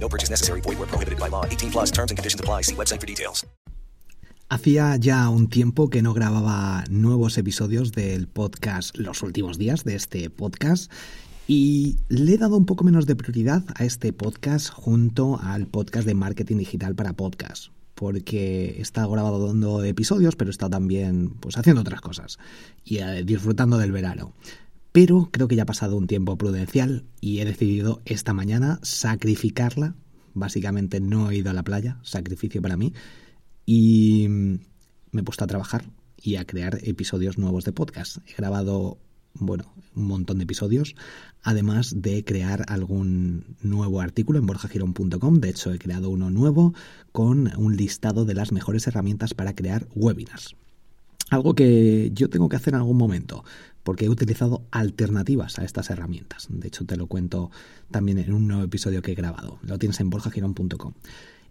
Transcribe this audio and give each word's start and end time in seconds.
No 0.00 0.08
purchase 0.08 0.30
necessary. 0.30 0.60
Void 0.62 0.78
prohibited 0.88 1.18
by 1.18 1.28
law. 1.28 1.44
18 1.44 1.70
plus 1.70 1.90
terms 1.92 2.10
and 2.10 2.18
conditions 2.18 2.40
apply. 2.40 2.62
See 2.62 2.74
website 2.74 3.00
for 3.00 3.06
details. 3.06 3.46
Hacía 4.52 4.96
ya 4.96 5.28
un 5.28 5.48
tiempo 5.48 5.90
que 5.90 6.02
no 6.02 6.12
grababa 6.12 6.82
nuevos 6.90 7.38
episodios 7.38 7.92
del 7.92 8.26
podcast 8.26 8.98
los 8.98 9.22
últimos 9.22 9.58
días 9.58 9.84
de 9.84 9.94
este 9.94 10.28
podcast 10.28 10.90
y 11.46 11.98
le 12.08 12.34
he 12.34 12.36
dado 12.36 12.56
un 12.56 12.66
poco 12.66 12.82
menos 12.82 13.06
de 13.06 13.14
prioridad 13.14 13.62
a 13.76 13.84
este 13.84 14.12
podcast 14.12 14.70
junto 14.70 15.38
al 15.40 15.68
podcast 15.68 16.04
de 16.04 16.14
marketing 16.14 16.56
digital 16.56 16.96
para 16.96 17.12
podcast 17.12 17.68
porque 17.94 18.76
he 18.76 18.80
estado 18.80 19.08
grabando 19.12 19.84
episodios 19.84 20.34
pero 20.34 20.50
he 20.50 20.52
estado 20.52 20.70
también 20.70 21.30
pues 21.38 21.56
haciendo 21.56 21.82
otras 21.82 22.00
cosas 22.00 22.40
y 22.84 22.98
eh, 22.98 23.22
disfrutando 23.24 23.78
del 23.78 23.92
verano. 23.92 24.32
Pero 24.92 25.28
creo 25.30 25.46
que 25.46 25.56
ya 25.56 25.62
ha 25.62 25.66
pasado 25.66 25.96
un 25.96 26.06
tiempo 26.06 26.36
prudencial 26.36 27.04
y 27.20 27.38
he 27.38 27.44
decidido 27.44 28.02
esta 28.04 28.32
mañana 28.32 28.80
sacrificarla. 28.82 29.94
Básicamente 30.34 31.00
no 31.00 31.30
he 31.30 31.36
ido 31.36 31.50
a 31.50 31.54
la 31.54 31.62
playa, 31.62 31.98
sacrificio 32.02 32.60
para 32.60 32.76
mí. 32.76 32.92
Y 33.66 34.26
me 34.28 35.20
he 35.20 35.24
puesto 35.24 35.44
a 35.44 35.46
trabajar 35.46 35.84
y 36.16 36.36
a 36.36 36.44
crear 36.44 36.78
episodios 36.82 37.38
nuevos 37.38 37.64
de 37.64 37.72
podcast. 37.72 38.18
He 38.28 38.34
grabado, 38.34 38.98
bueno, 39.34 39.72
un 39.94 40.06
montón 40.08 40.38
de 40.38 40.44
episodios, 40.44 40.96
además 41.42 42.02
de 42.02 42.24
crear 42.24 42.64
algún 42.68 43.56
nuevo 43.62 44.00
artículo 44.00 44.40
en 44.40 44.46
borjagirón.com. 44.46 45.40
De 45.40 45.50
hecho, 45.50 45.72
he 45.72 45.78
creado 45.78 46.10
uno 46.10 46.30
nuevo 46.30 46.74
con 47.12 47.52
un 47.56 47.76
listado 47.76 48.24
de 48.24 48.34
las 48.34 48.50
mejores 48.50 48.88
herramientas 48.88 49.34
para 49.34 49.54
crear 49.54 49.86
webinars. 49.94 50.56
Algo 51.30 51.54
que 51.54 52.10
yo 52.12 52.28
tengo 52.28 52.48
que 52.48 52.56
hacer 52.56 52.74
en 52.74 52.80
algún 52.80 52.96
momento, 52.96 53.44
porque 53.82 54.06
he 54.06 54.08
utilizado 54.08 54.66
alternativas 54.70 55.58
a 55.58 55.64
estas 55.64 55.90
herramientas. 55.90 56.48
De 56.50 56.68
hecho, 56.68 56.84
te 56.84 56.96
lo 56.96 57.06
cuento 57.06 57.50
también 57.90 58.18
en 58.18 58.32
un 58.32 58.48
nuevo 58.48 58.64
episodio 58.64 59.02
que 59.02 59.12
he 59.12 59.16
grabado. 59.16 59.58
Lo 59.62 59.78
tienes 59.78 60.00
en 60.00 60.10
borjagirón.com. 60.10 60.94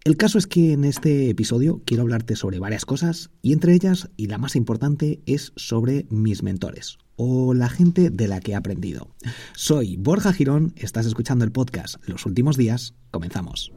El 0.06 0.16
caso 0.16 0.38
es 0.38 0.48
que 0.48 0.72
en 0.74 0.86
este 0.86 1.30
episodio 1.30 1.82
quiero 1.86 2.04
hablarte 2.04 2.36
sobre 2.36 2.60
varias 2.60 2.86
cosas 2.86 3.32
y 3.42 3.52
entre 3.52 3.74
ellas, 3.74 4.10
y 4.16 4.28
la 4.28 4.38
más 4.38 4.56
importante, 4.56 5.20
es 5.26 5.52
sobre 5.56 6.06
mis 6.10 6.42
mentores 6.42 6.98
o 7.22 7.54
la 7.54 7.68
gente 7.68 8.10
de 8.10 8.30
la 8.30 8.40
que 8.40 8.54
he 8.54 8.56
aprendido. 8.56 9.14
Soy 9.54 9.98
Borja 9.98 10.32
Girón, 10.32 10.74
estás 10.78 11.06
escuchando 11.06 11.44
el 11.44 11.52
podcast 11.52 11.96
Los 12.08 12.26
Últimos 12.26 12.56
Días, 12.56 12.96
comenzamos. 13.12 13.74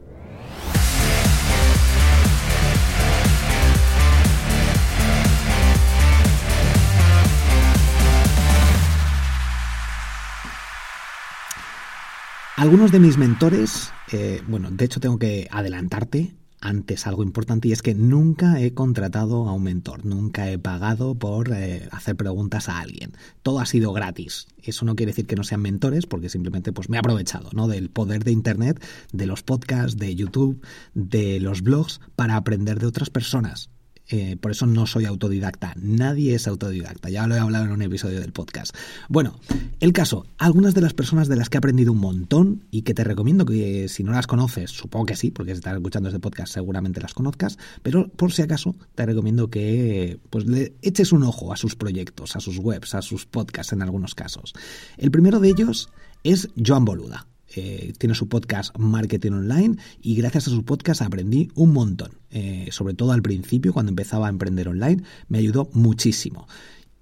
Algunos 12.55 12.91
de 12.91 12.99
mis 12.99 13.17
mentores, 13.17 13.91
eh, 14.11 14.41
bueno, 14.47 14.69
de 14.69 14.85
hecho 14.85 14.99
tengo 14.99 15.17
que 15.17 15.47
adelantarte 15.49 16.35
antes 16.61 17.07
algo 17.07 17.23
importante 17.23 17.67
y 17.67 17.71
es 17.71 17.81
que 17.81 17.95
nunca 17.95 18.61
he 18.61 18.75
contratado 18.75 19.49
a 19.49 19.53
un 19.53 19.63
mentor, 19.63 20.05
nunca 20.05 20.49
he 20.51 20.59
pagado 20.59 21.15
por 21.15 21.51
eh, 21.51 21.89
hacer 21.91 22.15
preguntas 22.15 22.69
a 22.69 22.79
alguien. 22.79 23.13
Todo 23.41 23.59
ha 23.59 23.65
sido 23.65 23.91
gratis. 23.91 24.47
Eso 24.61 24.85
no 24.85 24.95
quiere 24.95 25.11
decir 25.11 25.25
que 25.25 25.35
no 25.35 25.43
sean 25.43 25.61
mentores, 25.61 26.05
porque 26.05 26.29
simplemente 26.29 26.71
pues 26.71 26.89
me 26.89 26.97
he 26.97 26.99
aprovechado 26.99 27.49
¿no? 27.53 27.67
del 27.67 27.89
poder 27.89 28.23
de 28.23 28.31
internet, 28.31 28.81
de 29.11 29.25
los 29.25 29.41
podcasts, 29.41 29.97
de 29.97 30.15
YouTube, 30.15 30.63
de 30.93 31.39
los 31.39 31.63
blogs 31.63 32.01
para 32.15 32.35
aprender 32.35 32.79
de 32.79 32.85
otras 32.85 33.09
personas. 33.09 33.71
Eh, 34.09 34.37
por 34.39 34.51
eso 34.51 34.65
no 34.65 34.85
soy 34.85 35.05
autodidacta. 35.05 35.73
Nadie 35.77 36.35
es 36.35 36.47
autodidacta. 36.47 37.09
Ya 37.09 37.25
lo 37.25 37.35
he 37.35 37.39
hablado 37.39 37.65
en 37.65 37.71
un 37.71 37.81
episodio 37.81 38.19
del 38.19 38.33
podcast. 38.33 38.75
Bueno, 39.07 39.39
el 39.79 39.93
caso, 39.93 40.25
algunas 40.37 40.73
de 40.73 40.81
las 40.81 40.93
personas 40.93 41.27
de 41.27 41.35
las 41.35 41.49
que 41.49 41.57
he 41.57 41.59
aprendido 41.59 41.91
un 41.91 41.99
montón 41.99 42.65
y 42.69 42.81
que 42.81 42.93
te 42.93 43.03
recomiendo 43.03 43.45
que 43.45 43.87
si 43.87 44.03
no 44.03 44.11
las 44.11 44.27
conoces, 44.27 44.71
supongo 44.71 45.05
que 45.05 45.15
sí, 45.15 45.31
porque 45.31 45.53
si 45.53 45.59
estás 45.59 45.75
escuchando 45.75 46.09
este 46.09 46.19
podcast 46.19 46.53
seguramente 46.53 47.01
las 47.01 47.13
conozcas, 47.13 47.57
pero 47.81 48.09
por 48.09 48.33
si 48.33 48.41
acaso 48.41 48.75
te 48.95 49.05
recomiendo 49.05 49.49
que 49.49 50.19
pues 50.29 50.45
le 50.45 50.73
eches 50.81 51.11
un 51.11 51.23
ojo 51.23 51.53
a 51.53 51.57
sus 51.57 51.75
proyectos, 51.75 52.35
a 52.35 52.39
sus 52.39 52.57
webs, 52.57 52.95
a 52.95 53.01
sus 53.01 53.25
podcasts 53.25 53.73
en 53.73 53.81
algunos 53.81 54.15
casos. 54.15 54.53
El 54.97 55.11
primero 55.11 55.39
de 55.39 55.49
ellos 55.49 55.89
es 56.23 56.49
Joan 56.57 56.85
Boluda. 56.85 57.27
Eh, 57.55 57.93
tiene 57.97 58.15
su 58.15 58.27
podcast 58.27 58.75
Marketing 58.77 59.31
Online 59.31 59.77
y 60.01 60.15
gracias 60.15 60.47
a 60.47 60.51
su 60.51 60.63
podcast 60.63 61.01
aprendí 61.01 61.49
un 61.55 61.71
montón. 61.71 62.11
Eh, 62.31 62.69
sobre 62.71 62.93
todo 62.93 63.11
al 63.11 63.21
principio, 63.21 63.73
cuando 63.73 63.91
empezaba 63.91 64.27
a 64.27 64.29
emprender 64.29 64.67
online, 64.67 65.03
me 65.27 65.37
ayudó 65.37 65.69
muchísimo. 65.73 66.47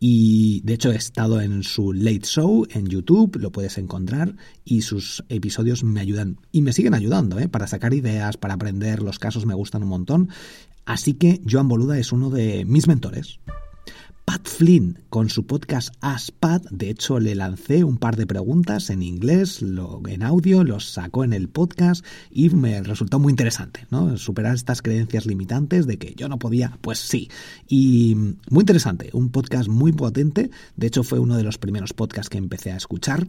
Y 0.03 0.61
de 0.61 0.73
hecho 0.73 0.91
he 0.91 0.95
estado 0.95 1.41
en 1.41 1.61
su 1.61 1.93
Late 1.93 2.25
Show 2.25 2.65
en 2.71 2.87
YouTube, 2.87 3.37
lo 3.39 3.51
puedes 3.51 3.77
encontrar, 3.77 4.35
y 4.65 4.81
sus 4.81 5.23
episodios 5.29 5.83
me 5.83 5.99
ayudan 5.99 6.39
y 6.51 6.63
me 6.63 6.73
siguen 6.73 6.95
ayudando 6.95 7.37
¿eh? 7.39 7.47
para 7.47 7.67
sacar 7.67 7.93
ideas, 7.93 8.35
para 8.35 8.55
aprender, 8.55 9.03
los 9.03 9.19
casos 9.19 9.45
me 9.45 9.53
gustan 9.53 9.83
un 9.83 9.89
montón. 9.89 10.29
Así 10.85 11.13
que 11.13 11.41
Joan 11.47 11.67
Boluda 11.67 11.99
es 11.99 12.11
uno 12.11 12.31
de 12.31 12.65
mis 12.65 12.87
mentores. 12.87 13.39
Pat 14.31 14.47
Flynn 14.47 14.97
con 15.09 15.27
su 15.27 15.45
podcast 15.45 15.93
Ask 15.99 16.29
Pat. 16.39 16.63
De 16.71 16.89
hecho, 16.89 17.19
le 17.19 17.35
lancé 17.35 17.83
un 17.83 17.97
par 17.97 18.15
de 18.15 18.25
preguntas 18.25 18.89
en 18.89 19.03
inglés, 19.03 19.61
lo, 19.61 20.01
en 20.07 20.23
audio, 20.23 20.63
los 20.63 20.89
sacó 20.89 21.25
en 21.25 21.33
el 21.33 21.49
podcast 21.49 22.05
y 22.31 22.49
me 22.49 22.81
resultó 22.81 23.19
muy 23.19 23.31
interesante, 23.31 23.87
¿no? 23.89 24.15
Superar 24.15 24.55
estas 24.55 24.81
creencias 24.81 25.25
limitantes 25.25 25.85
de 25.85 25.97
que 25.97 26.13
yo 26.15 26.29
no 26.29 26.39
podía, 26.39 26.77
pues 26.79 26.99
sí. 26.99 27.29
Y 27.67 28.15
muy 28.49 28.61
interesante, 28.61 29.09
un 29.11 29.31
podcast 29.31 29.67
muy 29.67 29.91
potente. 29.91 30.49
De 30.77 30.87
hecho, 30.87 31.03
fue 31.03 31.19
uno 31.19 31.35
de 31.35 31.43
los 31.43 31.57
primeros 31.57 31.91
podcasts 31.91 32.29
que 32.29 32.37
empecé 32.37 32.71
a 32.71 32.77
escuchar 32.77 33.27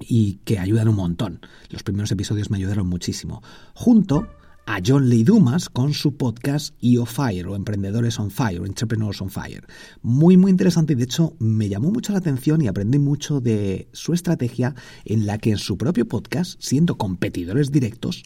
y 0.00 0.40
que 0.44 0.58
ayudan 0.58 0.88
un 0.88 0.96
montón. 0.96 1.42
Los 1.70 1.84
primeros 1.84 2.10
episodios 2.10 2.50
me 2.50 2.56
ayudaron 2.56 2.88
muchísimo. 2.88 3.40
Junto 3.72 4.26
a 4.68 4.82
John 4.84 5.08
Lee 5.08 5.24
Dumas 5.24 5.70
con 5.70 5.94
su 5.94 6.18
podcast 6.18 6.74
EO 6.82 7.06
Fire 7.06 7.46
o 7.46 7.56
Emprendedores 7.56 8.18
on 8.18 8.30
Fire, 8.30 8.66
Entrepreneurs 8.66 9.22
on 9.22 9.30
Fire. 9.30 9.66
Muy, 10.02 10.36
muy 10.36 10.50
interesante 10.50 10.92
y 10.92 10.96
de 10.96 11.04
hecho 11.04 11.34
me 11.38 11.70
llamó 11.70 11.90
mucho 11.90 12.12
la 12.12 12.18
atención 12.18 12.60
y 12.60 12.68
aprendí 12.68 12.98
mucho 12.98 13.40
de 13.40 13.88
su 13.92 14.12
estrategia 14.12 14.74
en 15.06 15.24
la 15.24 15.38
que 15.38 15.52
en 15.52 15.56
su 15.56 15.78
propio 15.78 16.06
podcast, 16.06 16.60
siendo 16.60 16.98
competidores 16.98 17.72
directos, 17.72 18.24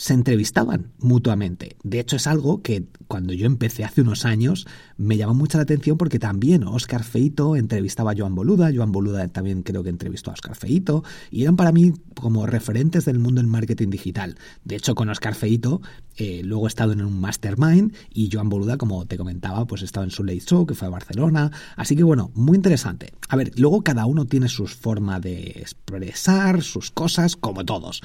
se 0.00 0.14
entrevistaban 0.14 0.92
mutuamente. 0.98 1.76
De 1.84 2.00
hecho, 2.00 2.16
es 2.16 2.26
algo 2.26 2.62
que 2.62 2.86
cuando 3.06 3.34
yo 3.34 3.44
empecé 3.44 3.84
hace 3.84 4.00
unos 4.00 4.24
años 4.24 4.66
me 4.96 5.18
llamó 5.18 5.34
mucha 5.34 5.58
la 5.58 5.64
atención 5.64 5.98
porque 5.98 6.18
también 6.18 6.64
Oscar 6.64 7.04
Feito 7.04 7.54
entrevistaba 7.54 8.12
a 8.12 8.14
Joan 8.16 8.34
Boluda, 8.34 8.70
Joan 8.74 8.92
Boluda 8.92 9.28
también 9.28 9.62
creo 9.62 9.82
que 9.82 9.90
entrevistó 9.90 10.30
a 10.30 10.34
Oscar 10.34 10.56
Feito, 10.56 11.04
y 11.30 11.42
eran 11.42 11.56
para 11.56 11.70
mí 11.70 11.92
como 12.14 12.46
referentes 12.46 13.04
del 13.04 13.18
mundo 13.18 13.42
del 13.42 13.50
marketing 13.50 13.90
digital. 13.90 14.38
De 14.64 14.76
hecho, 14.76 14.94
con 14.94 15.10
Oscar 15.10 15.34
Feito 15.34 15.82
eh, 16.16 16.40
luego 16.44 16.66
he 16.66 16.68
estado 16.68 16.92
en 16.92 17.02
un 17.02 17.20
mastermind 17.20 17.94
y 18.10 18.30
Joan 18.32 18.48
Boluda, 18.48 18.78
como 18.78 19.04
te 19.04 19.18
comentaba, 19.18 19.66
pues 19.66 19.82
he 19.82 19.84
estado 19.84 20.04
en 20.04 20.10
su 20.10 20.24
late 20.24 20.40
show, 20.40 20.64
que 20.64 20.74
fue 20.74 20.88
a 20.88 20.90
Barcelona. 20.90 21.50
Así 21.76 21.94
que 21.94 22.04
bueno, 22.04 22.30
muy 22.34 22.56
interesante. 22.56 23.12
A 23.28 23.36
ver, 23.36 23.52
luego 23.58 23.82
cada 23.82 24.06
uno 24.06 24.24
tiene 24.24 24.48
su 24.48 24.66
forma 24.66 25.20
de 25.20 25.42
expresar 25.56 26.62
sus 26.62 26.90
cosas, 26.90 27.36
como 27.36 27.66
todos 27.66 28.00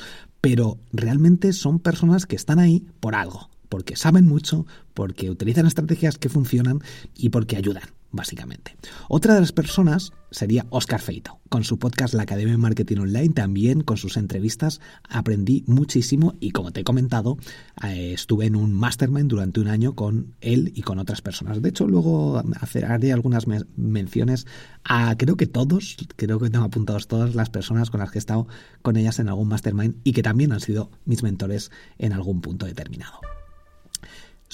pero 0.45 0.77
realmente 0.94 1.53
son 1.53 1.80
personas 1.80 2.27
que 2.27 2.36
están 2.36 2.59
ahí 2.59 2.86
por 3.00 3.15
algo, 3.15 3.50
porque 3.68 3.95
saben 3.95 4.27
mucho, 4.27 4.68
porque 4.94 5.31
utilizan 5.31 5.65
estrategias 5.65 6.19
que 6.19 6.30
funcionan 6.30 6.83
y 7.15 7.30
porque 7.30 7.56
ayudan. 7.56 7.89
Básicamente. 8.15 8.75
Otra 9.09 9.35
de 9.35 9.41
las 9.41 9.51
personas 9.51 10.12
sería 10.31 10.65
Oscar 10.69 11.01
Feito. 11.01 11.39
Con 11.50 11.63
su 11.63 11.79
podcast 11.79 12.13
La 12.13 12.23
Academia 12.23 12.53
de 12.53 12.57
Marketing 12.57 12.97
Online, 12.97 13.33
también 13.33 13.81
con 13.81 13.97
sus 13.97 14.17
entrevistas, 14.17 14.81
aprendí 15.07 15.63
muchísimo 15.67 16.35
y 16.39 16.51
como 16.51 16.71
te 16.71 16.81
he 16.81 16.83
comentado, 16.83 17.38
eh, 17.83 18.13
estuve 18.13 18.45
en 18.45 18.56
un 18.56 18.73
mastermind 18.73 19.29
durante 19.29 19.59
un 19.59 19.67
año 19.67 19.95
con 19.95 20.35
él 20.41 20.71
y 20.75 20.81
con 20.81 21.00
otras 21.00 21.21
personas. 21.21 21.62
De 21.62 21.69
hecho, 21.69 21.88
luego 21.88 22.41
haré 22.88 23.13
algunas 23.13 23.45
menciones 23.77 24.45
a 24.83 25.15
creo 25.17 25.38
que 25.38 25.47
todos, 25.47 25.95
creo 26.15 26.39
que 26.39 26.50
tengo 26.50 26.65
apuntados 26.65 27.07
todas 27.07 27.35
las 27.35 27.50
personas 27.50 27.89
con 27.89 28.00
las 28.00 28.12
que 28.12 28.17
he 28.17 28.19
estado 28.19 28.47
con 28.81 28.97
ellas 28.97 29.19
en 29.19 29.29
algún 29.29 29.47
mastermind 29.47 29.95
y 30.03 30.13
que 30.13 30.23
también 30.23 30.51
han 30.51 30.59
sido 30.59 30.91
mis 31.06 31.23
mentores 31.23 31.71
en 31.97 32.13
algún 32.13 32.41
punto 32.41 32.65
determinado 32.65 33.19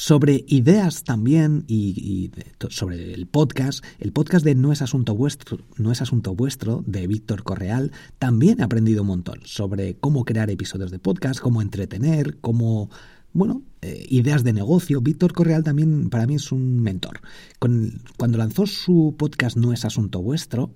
sobre 0.01 0.45
ideas 0.47 1.03
también 1.03 1.63
y, 1.67 2.31
sobre 2.69 3.13
el 3.13 3.27
podcast. 3.27 3.85
El 3.99 4.11
podcast 4.11 4.43
de 4.43 4.55
No 4.55 4.71
es 4.71 4.81
asunto 4.81 5.13
vuestro, 5.13 5.59
no 5.77 5.91
es 5.91 6.01
asunto 6.01 6.33
vuestro 6.33 6.83
de 6.87 7.05
Víctor 7.05 7.43
Correal 7.43 7.91
también 8.17 8.61
he 8.61 8.63
aprendido 8.63 9.03
un 9.03 9.09
montón 9.09 9.41
sobre 9.43 9.93
cómo 9.93 10.25
crear 10.25 10.49
episodios 10.49 10.89
de 10.89 10.97
podcast, 10.97 11.39
cómo 11.39 11.61
entretener, 11.61 12.39
cómo 12.39 12.89
bueno, 13.31 13.61
eh, 13.83 14.07
ideas 14.09 14.43
de 14.43 14.53
negocio. 14.53 15.01
Víctor 15.01 15.33
Correal 15.33 15.63
también 15.63 16.09
para 16.09 16.25
mí 16.25 16.33
es 16.33 16.51
un 16.51 16.81
mentor. 16.81 17.21
cuando 17.59 18.39
lanzó 18.39 18.65
su 18.65 19.13
podcast 19.19 19.55
No 19.55 19.71
es 19.71 19.85
asunto 19.85 20.19
vuestro, 20.19 20.73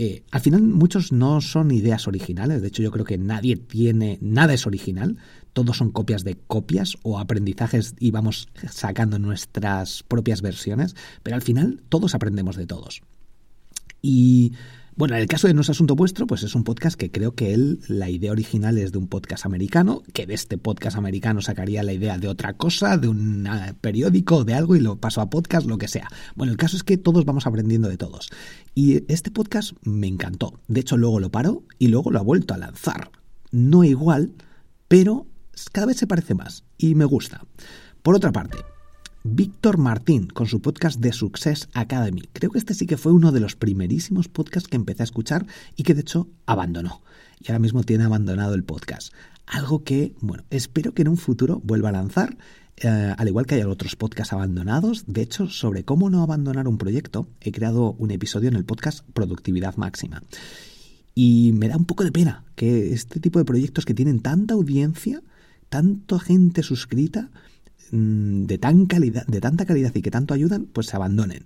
eh, 0.00 0.24
al 0.32 0.40
final 0.40 0.62
muchos 0.62 1.12
no 1.12 1.40
son 1.40 1.70
ideas 1.70 2.08
originales, 2.08 2.60
de 2.60 2.68
hecho 2.68 2.82
yo 2.82 2.90
creo 2.90 3.04
que 3.04 3.18
nadie 3.18 3.54
tiene, 3.54 4.18
nada 4.20 4.52
es 4.52 4.66
original, 4.66 5.16
todos 5.54 5.78
son 5.78 5.90
copias 5.90 6.24
de 6.24 6.36
copias 6.36 6.98
o 7.02 7.18
aprendizajes 7.18 7.94
y 7.98 8.10
vamos 8.10 8.48
sacando 8.70 9.18
nuestras 9.18 10.02
propias 10.02 10.42
versiones, 10.42 10.94
pero 11.22 11.36
al 11.36 11.42
final 11.42 11.82
todos 11.88 12.14
aprendemos 12.14 12.56
de 12.56 12.66
todos. 12.66 13.02
Y 14.02 14.52
bueno, 14.96 15.16
en 15.16 15.22
el 15.22 15.26
caso 15.26 15.48
de 15.48 15.54
No 15.54 15.62
es 15.62 15.70
Asunto 15.70 15.96
Vuestro, 15.96 16.26
pues 16.26 16.44
es 16.44 16.54
un 16.54 16.62
podcast 16.62 16.96
que 16.96 17.10
creo 17.10 17.34
que 17.34 17.52
él, 17.52 17.80
la 17.88 18.10
idea 18.10 18.30
original 18.30 18.78
es 18.78 18.92
de 18.92 18.98
un 18.98 19.08
podcast 19.08 19.44
americano, 19.44 20.02
que 20.12 20.24
de 20.24 20.34
este 20.34 20.56
podcast 20.56 20.96
americano 20.96 21.40
sacaría 21.40 21.82
la 21.82 21.92
idea 21.92 22.16
de 22.16 22.28
otra 22.28 22.52
cosa, 22.52 22.96
de 22.96 23.08
un 23.08 23.44
ah, 23.48 23.74
periódico, 23.80 24.44
de 24.44 24.54
algo, 24.54 24.76
y 24.76 24.80
lo 24.80 25.00
pasó 25.00 25.20
a 25.20 25.30
podcast, 25.30 25.66
lo 25.66 25.78
que 25.78 25.88
sea. 25.88 26.08
Bueno, 26.36 26.52
el 26.52 26.58
caso 26.58 26.76
es 26.76 26.84
que 26.84 26.96
todos 26.96 27.24
vamos 27.24 27.46
aprendiendo 27.46 27.88
de 27.88 27.96
todos. 27.96 28.30
Y 28.74 29.10
este 29.12 29.32
podcast 29.32 29.72
me 29.82 30.06
encantó. 30.06 30.60
De 30.68 30.80
hecho, 30.80 30.96
luego 30.96 31.18
lo 31.18 31.30
paró 31.32 31.64
y 31.80 31.88
luego 31.88 32.12
lo 32.12 32.20
ha 32.20 32.22
vuelto 32.22 32.54
a 32.54 32.58
lanzar. 32.58 33.10
No 33.50 33.82
igual, 33.82 34.32
pero 34.86 35.26
cada 35.72 35.86
vez 35.86 35.96
se 35.96 36.06
parece 36.06 36.34
más 36.34 36.64
y 36.78 36.94
me 36.94 37.04
gusta. 37.04 37.44
Por 38.02 38.14
otra 38.14 38.32
parte, 38.32 38.58
Víctor 39.26 39.78
Martín 39.78 40.26
con 40.26 40.46
su 40.46 40.60
podcast 40.60 41.00
The 41.00 41.12
Success 41.12 41.68
Academy. 41.72 42.22
Creo 42.34 42.50
que 42.50 42.58
este 42.58 42.74
sí 42.74 42.86
que 42.86 42.98
fue 42.98 43.12
uno 43.12 43.32
de 43.32 43.40
los 43.40 43.56
primerísimos 43.56 44.28
podcasts 44.28 44.68
que 44.68 44.76
empecé 44.76 45.02
a 45.02 45.04
escuchar 45.04 45.46
y 45.76 45.82
que 45.82 45.94
de 45.94 46.02
hecho 46.02 46.28
abandonó. 46.44 47.00
Y 47.40 47.50
ahora 47.50 47.58
mismo 47.58 47.84
tiene 47.84 48.04
abandonado 48.04 48.54
el 48.54 48.64
podcast. 48.64 49.14
Algo 49.46 49.82
que, 49.82 50.14
bueno, 50.20 50.44
espero 50.50 50.92
que 50.92 51.02
en 51.02 51.08
un 51.08 51.16
futuro 51.16 51.62
vuelva 51.64 51.88
a 51.88 51.92
lanzar. 51.92 52.36
Eh, 52.76 53.14
al 53.16 53.28
igual 53.28 53.46
que 53.46 53.54
hay 53.54 53.62
otros 53.62 53.96
podcasts 53.96 54.32
abandonados, 54.32 55.04
de 55.06 55.22
hecho, 55.22 55.48
sobre 55.48 55.84
cómo 55.84 56.10
no 56.10 56.22
abandonar 56.22 56.68
un 56.68 56.76
proyecto, 56.76 57.28
he 57.40 57.50
creado 57.50 57.92
un 57.92 58.10
episodio 58.10 58.48
en 58.48 58.56
el 58.56 58.66
podcast 58.66 59.08
Productividad 59.14 59.76
Máxima. 59.76 60.22
Y 61.14 61.52
me 61.54 61.68
da 61.68 61.76
un 61.76 61.86
poco 61.86 62.04
de 62.04 62.12
pena 62.12 62.44
que 62.56 62.92
este 62.92 63.20
tipo 63.20 63.38
de 63.38 63.44
proyectos 63.44 63.84
que 63.84 63.94
tienen 63.94 64.20
tanta 64.20 64.54
audiencia, 64.54 65.22
tanta 65.74 66.18
gente 66.20 66.62
suscrita, 66.62 67.30
Mm, 67.90 68.46
de, 68.46 68.58
tan 68.58 68.86
calidad, 68.86 69.24
de 69.26 69.40
tanta 69.40 69.66
calidad 69.66 69.94
y 69.94 70.02
que 70.02 70.10
tanto 70.10 70.34
ayudan, 70.34 70.66
pues 70.66 70.88
se 70.88 70.96
abandonen. 70.96 71.44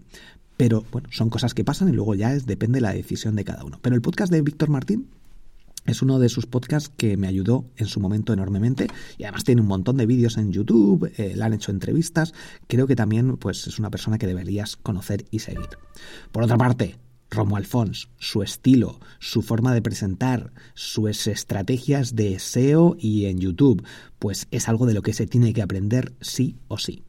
Pero 0.56 0.84
bueno, 0.90 1.08
son 1.12 1.28
cosas 1.28 1.52
que 1.52 1.62
pasan 1.62 1.90
y 1.90 1.92
luego 1.92 2.14
ya 2.14 2.32
es, 2.32 2.46
depende 2.46 2.78
de 2.78 2.80
la 2.80 2.94
decisión 2.94 3.36
de 3.36 3.44
cada 3.44 3.64
uno. 3.64 3.78
Pero 3.82 3.94
el 3.94 4.00
podcast 4.00 4.32
de 4.32 4.40
Víctor 4.40 4.70
Martín 4.70 5.08
es 5.84 6.00
uno 6.00 6.18
de 6.18 6.30
sus 6.30 6.46
podcasts 6.46 6.90
que 6.96 7.18
me 7.18 7.28
ayudó 7.28 7.66
en 7.76 7.86
su 7.86 8.00
momento 8.00 8.32
enormemente 8.32 8.88
y 9.18 9.24
además 9.24 9.44
tiene 9.44 9.60
un 9.60 9.68
montón 9.68 9.98
de 9.98 10.06
vídeos 10.06 10.38
en 10.38 10.50
YouTube, 10.50 11.12
eh, 11.18 11.34
le 11.36 11.44
han 11.44 11.52
hecho 11.52 11.70
entrevistas, 11.70 12.32
creo 12.66 12.86
que 12.86 12.96
también 12.96 13.36
pues 13.36 13.66
es 13.66 13.78
una 13.78 13.90
persona 13.90 14.16
que 14.16 14.26
deberías 14.26 14.76
conocer 14.76 15.26
y 15.30 15.40
seguir. 15.40 15.68
Por 16.32 16.44
otra 16.44 16.56
parte, 16.56 16.96
Romo 17.30 17.56
Alfons, 17.56 18.08
su 18.18 18.42
estilo, 18.42 19.00
su 19.18 19.42
forma 19.42 19.74
de 19.74 19.82
presentar, 19.82 20.52
sus 20.74 21.26
estrategias 21.26 22.14
de 22.14 22.38
SEO 22.38 22.96
y 22.98 23.26
en 23.26 23.38
YouTube, 23.38 23.84
pues 24.18 24.48
es 24.50 24.68
algo 24.68 24.86
de 24.86 24.94
lo 24.94 25.02
que 25.02 25.12
se 25.12 25.26
tiene 25.26 25.52
que 25.52 25.62
aprender 25.62 26.14
sí 26.20 26.56
o 26.68 26.78
sí. 26.78 27.04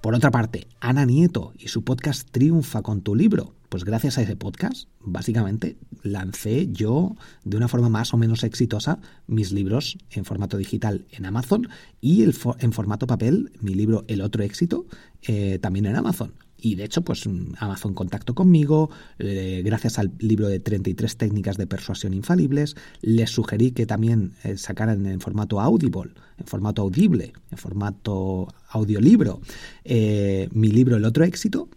Por 0.00 0.14
otra 0.14 0.30
parte, 0.30 0.68
Ana 0.80 1.04
Nieto 1.04 1.52
y 1.58 1.68
su 1.68 1.82
podcast 1.82 2.28
Triunfa 2.30 2.82
con 2.82 3.00
tu 3.00 3.16
libro. 3.16 3.54
Pues 3.68 3.84
gracias 3.84 4.16
a 4.16 4.22
ese 4.22 4.36
podcast, 4.36 4.88
básicamente, 5.00 5.76
lancé 6.02 6.68
yo 6.70 7.16
de 7.44 7.56
una 7.56 7.68
forma 7.68 7.88
más 7.88 8.14
o 8.14 8.16
menos 8.16 8.44
exitosa 8.44 9.00
mis 9.26 9.52
libros 9.52 9.98
en 10.10 10.24
formato 10.24 10.56
digital 10.56 11.06
en 11.10 11.26
Amazon 11.26 11.68
y 12.00 12.22
el 12.22 12.34
en 12.60 12.72
formato 12.72 13.06
papel 13.06 13.52
mi 13.60 13.74
libro 13.74 14.04
El 14.08 14.22
otro 14.22 14.42
éxito 14.42 14.86
eh, 15.22 15.58
también 15.58 15.84
en 15.86 15.96
Amazon. 15.96 16.32
Y 16.60 16.74
de 16.74 16.84
hecho, 16.84 17.02
pues 17.02 17.28
Amazon 17.58 17.94
contactó 17.94 18.34
conmigo, 18.34 18.90
eh, 19.18 19.62
gracias 19.64 19.98
al 19.98 20.12
libro 20.18 20.48
de 20.48 20.58
33 20.58 21.16
técnicas 21.16 21.56
de 21.56 21.68
persuasión 21.68 22.14
infalibles, 22.14 22.74
les 23.00 23.30
sugerí 23.30 23.70
que 23.70 23.86
también 23.86 24.32
eh, 24.42 24.56
sacaran 24.56 25.06
en 25.06 25.20
formato 25.20 25.60
audible, 25.60 26.10
en 26.36 26.46
formato 26.46 26.82
audible, 26.82 27.32
en 27.50 27.58
formato 27.58 28.48
audiolibro, 28.70 29.40
eh, 29.84 30.48
mi 30.52 30.68
libro 30.68 30.96
El 30.96 31.04
otro 31.04 31.24
éxito. 31.24 31.68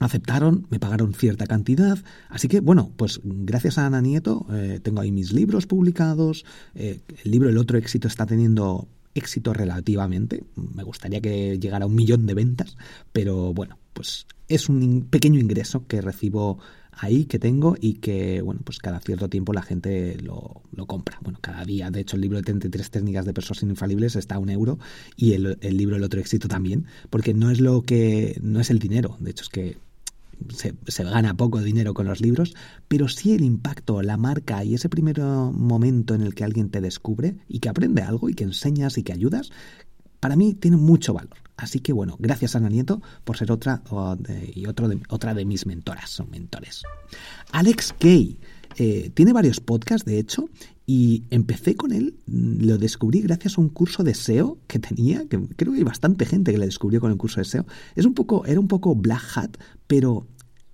Aceptaron, 0.00 0.66
me 0.70 0.80
pagaron 0.80 1.12
cierta 1.12 1.46
cantidad. 1.46 1.98
Así 2.30 2.48
que, 2.48 2.60
bueno, 2.60 2.90
pues 2.96 3.20
gracias 3.22 3.76
a 3.76 3.84
Ana 3.84 4.00
Nieto 4.00 4.46
tengo 4.82 5.02
ahí 5.02 5.12
mis 5.12 5.34
libros 5.34 5.66
publicados. 5.66 6.46
el 6.74 7.02
libro 7.24 7.50
El 7.50 7.58
otro 7.58 7.76
éxito 7.76 8.08
está 8.08 8.24
teniendo 8.24 8.88
éxito 9.14 9.52
relativamente. 9.52 10.44
Me 10.54 10.82
gustaría 10.82 11.20
que 11.20 11.58
llegara 11.58 11.84
a 11.84 11.88
un 11.88 11.94
millón 11.94 12.26
de 12.26 12.34
ventas, 12.34 12.76
pero 13.12 13.52
bueno, 13.52 13.78
pues 13.92 14.26
es 14.48 14.68
un 14.68 15.06
pequeño 15.10 15.40
ingreso 15.40 15.86
que 15.86 16.00
recibo 16.00 16.58
ahí, 16.92 17.24
que 17.24 17.38
tengo 17.38 17.76
y 17.80 17.94
que, 17.94 18.42
bueno, 18.42 18.60
pues 18.64 18.78
cada 18.78 19.00
cierto 19.00 19.28
tiempo 19.28 19.52
la 19.52 19.62
gente 19.62 20.16
lo, 20.20 20.62
compra. 20.86 21.18
Bueno, 21.22 21.38
cada 21.40 21.64
día, 21.64 21.90
de 21.90 22.00
hecho, 22.00 22.16
el 22.16 22.22
libro 22.22 22.38
de 22.38 22.44
33 22.44 22.90
técnicas 22.90 23.24
de 23.24 23.34
personas 23.34 23.62
infalibles 23.62 24.16
está 24.16 24.36
a 24.36 24.38
un 24.38 24.50
euro 24.50 24.78
y 25.16 25.34
el, 25.34 25.58
el 25.60 25.76
libro 25.76 25.96
El 25.96 26.02
otro 26.02 26.20
éxito 26.20 26.48
también, 26.48 26.86
porque 27.10 27.34
no 27.34 27.50
es 27.50 27.60
lo 27.60 27.82
que, 27.82 28.38
no 28.42 28.60
es 28.60 28.70
el 28.70 28.78
dinero, 28.78 29.16
de 29.20 29.30
hecho 29.30 29.44
es 29.44 29.50
que 29.50 29.76
se, 30.48 31.04
gana 31.04 31.36
poco 31.36 31.60
dinero 31.60 31.94
con 31.94 32.06
los 32.06 32.20
libros, 32.20 32.54
pero 32.88 33.08
sí 33.08 33.34
el 33.34 33.42
impacto, 33.42 34.02
la 34.02 34.16
marca 34.16 34.64
y 34.64 34.74
ese 34.74 34.88
primer 34.88 35.20
momento 35.20 36.14
en 36.14 36.22
el 36.22 36.34
que 36.34 36.44
alguien 36.44 36.70
te 36.70 36.80
descubre 36.80 37.36
y 37.48 37.60
que 37.60 37.68
aprende 37.68 38.02
algo 38.02 38.28
y 38.28 38.34
que 38.34 38.44
enseñas 38.44 38.98
y 38.98 39.02
que 39.02 39.12
ayudas, 39.12 39.50
para 40.20 40.36
mí 40.36 40.54
tiene 40.54 40.76
mucho 40.76 41.14
valor. 41.14 41.36
Así 41.56 41.80
que 41.80 41.92
bueno, 41.92 42.16
gracias 42.18 42.56
Ana 42.56 42.68
Nieto 42.68 43.02
por 43.24 43.36
ser 43.36 43.52
otra 43.52 43.82
y 44.54 44.66
otro 44.66 44.88
de, 44.88 45.00
otra 45.08 45.34
de 45.34 45.44
mis 45.44 45.66
mentoras, 45.66 46.10
son 46.10 46.30
mentores. 46.30 46.82
Alex 47.52 47.94
Kay 47.98 48.38
eh, 48.76 49.10
tiene 49.14 49.32
varios 49.32 49.60
podcasts, 49.60 50.06
de 50.06 50.18
hecho, 50.18 50.48
y 50.92 51.22
empecé 51.30 51.76
con 51.76 51.92
él, 51.92 52.18
lo 52.26 52.76
descubrí 52.76 53.20
gracias 53.20 53.56
a 53.56 53.60
un 53.60 53.68
curso 53.68 54.02
de 54.02 54.12
SEO 54.12 54.58
que 54.66 54.80
tenía, 54.80 55.24
que 55.28 55.38
creo 55.54 55.72
que 55.72 55.78
hay 55.78 55.84
bastante 55.84 56.26
gente 56.26 56.50
que 56.50 56.58
le 56.58 56.66
descubrió 56.66 57.00
con 57.00 57.12
el 57.12 57.16
curso 57.16 57.38
de 57.38 57.44
SEO. 57.44 57.64
Es 57.94 58.06
un 58.06 58.12
poco, 58.12 58.44
era 58.44 58.58
un 58.58 58.66
poco 58.66 58.96
black 58.96 59.22
hat, 59.36 59.56
pero 59.86 60.26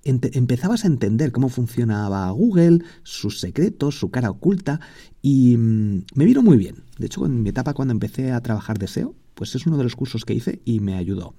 empezabas 0.04 0.84
a 0.84 0.86
entender 0.86 1.32
cómo 1.32 1.50
funcionaba 1.50 2.30
Google, 2.30 2.82
sus 3.02 3.40
secretos, 3.40 3.98
su 3.98 4.10
cara 4.10 4.30
oculta, 4.30 4.80
y 5.20 5.58
mm, 5.58 6.04
me 6.14 6.24
vino 6.24 6.42
muy 6.42 6.56
bien. 6.56 6.76
De 6.96 7.04
hecho, 7.04 7.26
en 7.26 7.42
mi 7.42 7.50
etapa 7.50 7.74
cuando 7.74 7.92
empecé 7.92 8.32
a 8.32 8.40
trabajar 8.40 8.78
de 8.78 8.88
SEO, 8.88 9.14
pues 9.34 9.54
es 9.54 9.66
uno 9.66 9.76
de 9.76 9.84
los 9.84 9.96
cursos 9.96 10.24
que 10.24 10.32
hice 10.32 10.62
y 10.64 10.80
me 10.80 10.94
ayudó. 10.94 11.34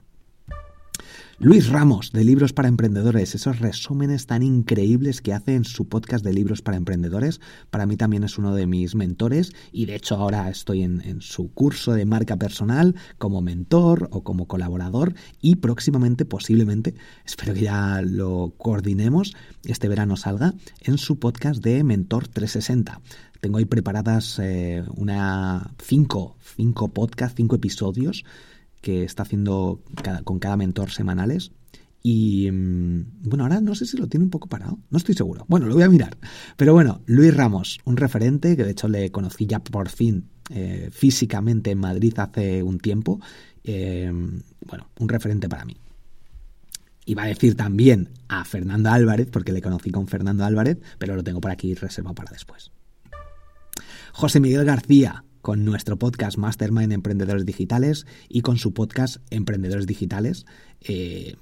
Luis 1.40 1.70
Ramos, 1.70 2.14
de 2.14 2.24
Libros 2.24 2.52
para 2.52 2.68
Emprendedores, 2.68 3.36
esos 3.36 3.60
resúmenes 3.60 4.26
tan 4.26 4.42
increíbles 4.42 5.22
que 5.22 5.34
hace 5.34 5.54
en 5.54 5.66
su 5.66 5.88
podcast 5.88 6.26
de 6.26 6.34
Libros 6.34 6.64
para 6.64 6.78
Emprendedores, 6.78 7.42
para 7.70 7.86
mí 7.86 7.96
también 7.96 8.24
es 8.24 8.40
uno 8.40 8.56
de 8.56 8.66
mis 8.66 8.96
mentores 8.96 9.54
y 9.72 9.86
de 9.86 9.94
hecho 9.94 10.16
ahora 10.16 10.50
estoy 10.50 10.82
en, 10.82 11.22
su 11.22 11.54
curso 11.54 11.94
de 11.94 12.06
marca 12.06 12.38
personal 12.38 12.96
como 13.20 13.42
mentor 13.42 14.10
o 14.12 14.24
como 14.24 14.48
colaborador 14.48 15.14
y 15.40 15.58
próximamente, 15.58 16.26
posiblemente, 16.26 16.96
espero 17.24 17.54
que 17.54 17.62
ya 17.62 18.02
lo 18.02 18.56
coordinemos, 18.58 19.36
este 19.64 19.88
verano 19.88 20.18
salga, 20.18 20.56
en 20.82 20.98
su 20.98 21.20
podcast 21.20 21.64
de 21.64 21.84
Mentor 21.84 22.28
360. 22.30 23.00
Tengo 23.42 23.60
ahí 23.60 23.66
preparadas 23.66 24.40
eh, 24.40 24.84
una 24.96 25.70
cinco, 25.78 26.36
cinco 26.56 26.88
podcasts, 26.88 27.36
cinco 27.38 27.58
episodios 27.58 28.26
que 28.82 29.04
está 29.04 29.24
haciendo 29.24 29.82
con 30.24 30.40
cada 30.40 30.58
mentor 30.58 30.92
semanales. 30.92 31.52
Y 32.04 32.50
mm, 32.52 33.06
bueno, 33.24 33.44
ahora 33.44 33.60
no 33.60 33.76
sé 33.76 33.86
si 33.86 33.98
lo 33.98 34.08
tiene 34.08 34.24
un 34.24 34.30
poco 34.30 34.48
parado, 34.48 34.80
no 34.90 34.98
estoy 34.98 35.16
seguro. 35.16 35.46
Bueno, 35.48 35.66
lo 35.66 35.74
voy 35.74 35.84
a 35.84 35.90
mirar. 35.90 36.18
Pero 36.56 36.74
bueno, 36.74 37.02
Luis 37.06 37.36
Ramos, 37.36 37.80
un 37.86 37.98
referente 37.98 38.56
que 38.56 38.64
de 38.64 38.72
hecho 38.72 38.88
le 38.88 39.12
conocí 39.12 39.46
ya 39.46 39.60
por 39.60 39.90
fin 39.90 40.30
eh, 40.50 40.90
físicamente 40.92 41.72
en 41.72 41.80
Madrid 41.80 42.14
hace 42.18 42.64
un 42.64 42.80
tiempo. 42.80 43.20
Eh, 43.64 44.12
bueno, 44.66 44.90
un 45.00 45.10
referente 45.10 45.50
para 45.50 45.66
mí. 45.66 45.76
Iba 47.06 47.24
a 47.24 47.28
decir 47.28 47.56
también 47.56 48.10
a 48.28 48.44
Fernando 48.44 48.90
Álvarez, 48.92 49.30
porque 49.32 49.54
le 49.54 49.62
conocí 49.62 49.92
con 49.92 50.08
Fernando 50.08 50.44
Álvarez, 50.44 50.78
pero 50.98 51.16
lo 51.16 51.24
tengo 51.24 51.40
por 51.40 51.52
aquí 51.52 51.74
reservado 51.74 52.16
para 52.16 52.32
después. 52.32 52.72
José 54.12 54.40
Miguel 54.40 54.66
García, 54.66 55.24
con 55.48 55.64
nuestro 55.64 55.98
podcast 55.98 56.38
Mastermind 56.38 56.92
Emprendedores 56.92 57.46
Digitales 57.46 58.06
y 58.28 58.42
con 58.42 58.58
su 58.58 58.74
podcast 58.74 59.20
Emprendedores 59.30 59.88
Digitales. 59.88 60.46
Eh, 60.82 61.38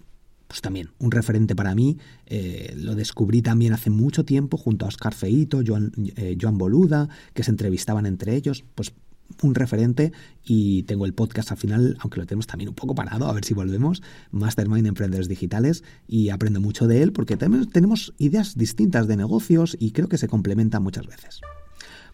pues 0.47 0.61
también 0.61 0.91
un 0.99 1.09
referente 1.09 1.55
para 1.55 1.73
mí. 1.73 1.97
Eh, 2.27 2.75
lo 2.77 2.93
descubrí 2.93 3.41
también 3.41 3.73
hace 3.73 3.89
mucho 3.89 4.23
tiempo 4.23 4.57
junto 4.57 4.85
a 4.85 4.89
Oscar 4.89 5.15
Feito, 5.15 5.63
Joan, 5.65 5.91
eh, 6.17 6.37
Joan 6.39 6.59
Boluda, 6.59 7.09
que 7.33 7.41
se 7.41 7.49
entrevistaban 7.49 8.05
entre 8.05 8.35
ellos. 8.35 8.63
Pues 8.75 8.93
un 9.41 9.55
referente 9.55 10.11
y 10.43 10.83
tengo 10.83 11.07
el 11.07 11.15
podcast 11.15 11.49
al 11.49 11.57
final, 11.57 11.97
aunque 11.99 12.19
lo 12.19 12.27
tenemos 12.27 12.45
también 12.45 12.69
un 12.69 12.75
poco 12.75 12.93
parado, 12.93 13.25
a 13.25 13.33
ver 13.33 13.43
si 13.43 13.55
volvemos, 13.55 14.03
Mastermind 14.29 14.85
Emprendedores 14.85 15.27
Digitales 15.27 15.83
y 16.07 16.29
aprendo 16.29 16.61
mucho 16.61 16.85
de 16.85 17.01
él 17.01 17.11
porque 17.11 17.37
también 17.37 17.67
tenemos 17.71 18.13
ideas 18.19 18.55
distintas 18.55 19.07
de 19.07 19.17
negocios 19.17 19.75
y 19.79 19.93
creo 19.93 20.09
que 20.09 20.19
se 20.19 20.27
complementan 20.27 20.83
muchas 20.83 21.07
veces. 21.07 21.41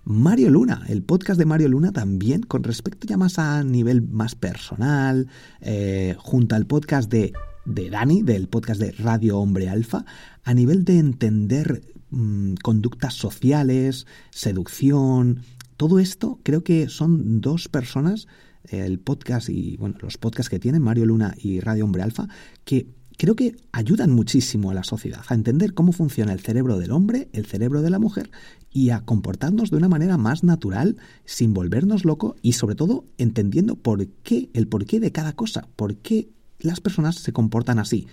Mario 0.04 0.50
Luna, 0.50 0.84
el 0.88 1.04
podcast 1.04 1.38
de 1.38 1.46
Mario 1.46 1.70
Luna 1.70 1.92
también, 1.92 2.42
con 2.42 2.64
respecto 2.64 3.08
ya 3.08 3.18
más 3.18 3.38
a 3.38 3.64
nivel 3.64 4.02
más 4.02 4.36
personal, 4.36 5.28
eh, 5.62 6.16
junto 6.18 6.56
al 6.56 6.66
podcast 6.66 7.10
de, 7.12 7.34
de, 7.66 7.90
Dani, 7.90 8.24
del 8.24 8.48
podcast 8.48 8.82
de 8.82 8.92
Radio 8.94 9.38
Hombre 9.40 9.70
Alfa, 9.70 10.06
a 10.44 10.54
nivel 10.54 10.86
de 10.86 10.98
entender 10.98 11.82
mm, 12.10 12.56
conductas 12.64 13.14
sociales, 13.14 14.08
seducción, 14.32 15.42
todo 15.78 16.00
esto 16.00 16.40
creo 16.44 16.64
que 16.64 16.90
son 16.90 17.42
dos 17.42 17.68
personas, 17.68 18.28
el 18.70 19.00
podcast 19.00 19.50
y 19.50 19.78
bueno, 19.78 19.96
los 20.02 20.18
podcasts 20.18 20.50
que 20.50 20.60
tienen 20.60 20.82
Mario 20.82 21.06
Luna 21.06 21.34
y 21.38 21.60
Radio 21.60 21.86
Hombre 21.86 22.04
Alfa, 22.04 22.28
que 22.66 22.88
creo 23.22 23.36
que 23.36 23.56
ayudan 23.72 24.10
muchísimo 24.10 24.72
a 24.72 24.74
la 24.74 24.84
sociedad 24.84 25.24
a 25.28 25.36
entender 25.36 25.76
cómo 25.76 25.92
funciona 25.92 26.34
el 26.34 26.40
cerebro 26.40 26.80
del 26.80 26.90
hombre, 26.90 27.30
el 27.34 27.46
cerebro 27.46 27.84
de 27.84 27.92
la 27.92 28.00
mujer 28.00 28.32
y 28.72 28.90
a 28.90 29.02
comportarnos 29.02 29.70
de 29.70 29.78
una 29.78 29.88
manera 29.88 30.18
más 30.18 30.44
natural, 30.44 30.98
sin 31.24 31.54
volvernos 31.54 32.04
locos 32.04 32.34
y 32.42 32.54
sobre 32.54 32.74
todo 32.74 33.06
entendiendo 33.20 33.76
por 33.76 34.08
qué, 34.08 34.50
el 34.56 34.68
porqué 34.68 35.00
de 35.00 35.12
cada 35.12 35.34
cosa, 35.34 35.68
por 35.76 35.98
qué 35.98 36.30
las 36.58 36.82
personas 36.82 37.14
se 37.14 37.32
comportan 37.32 37.78
así. 37.78 38.08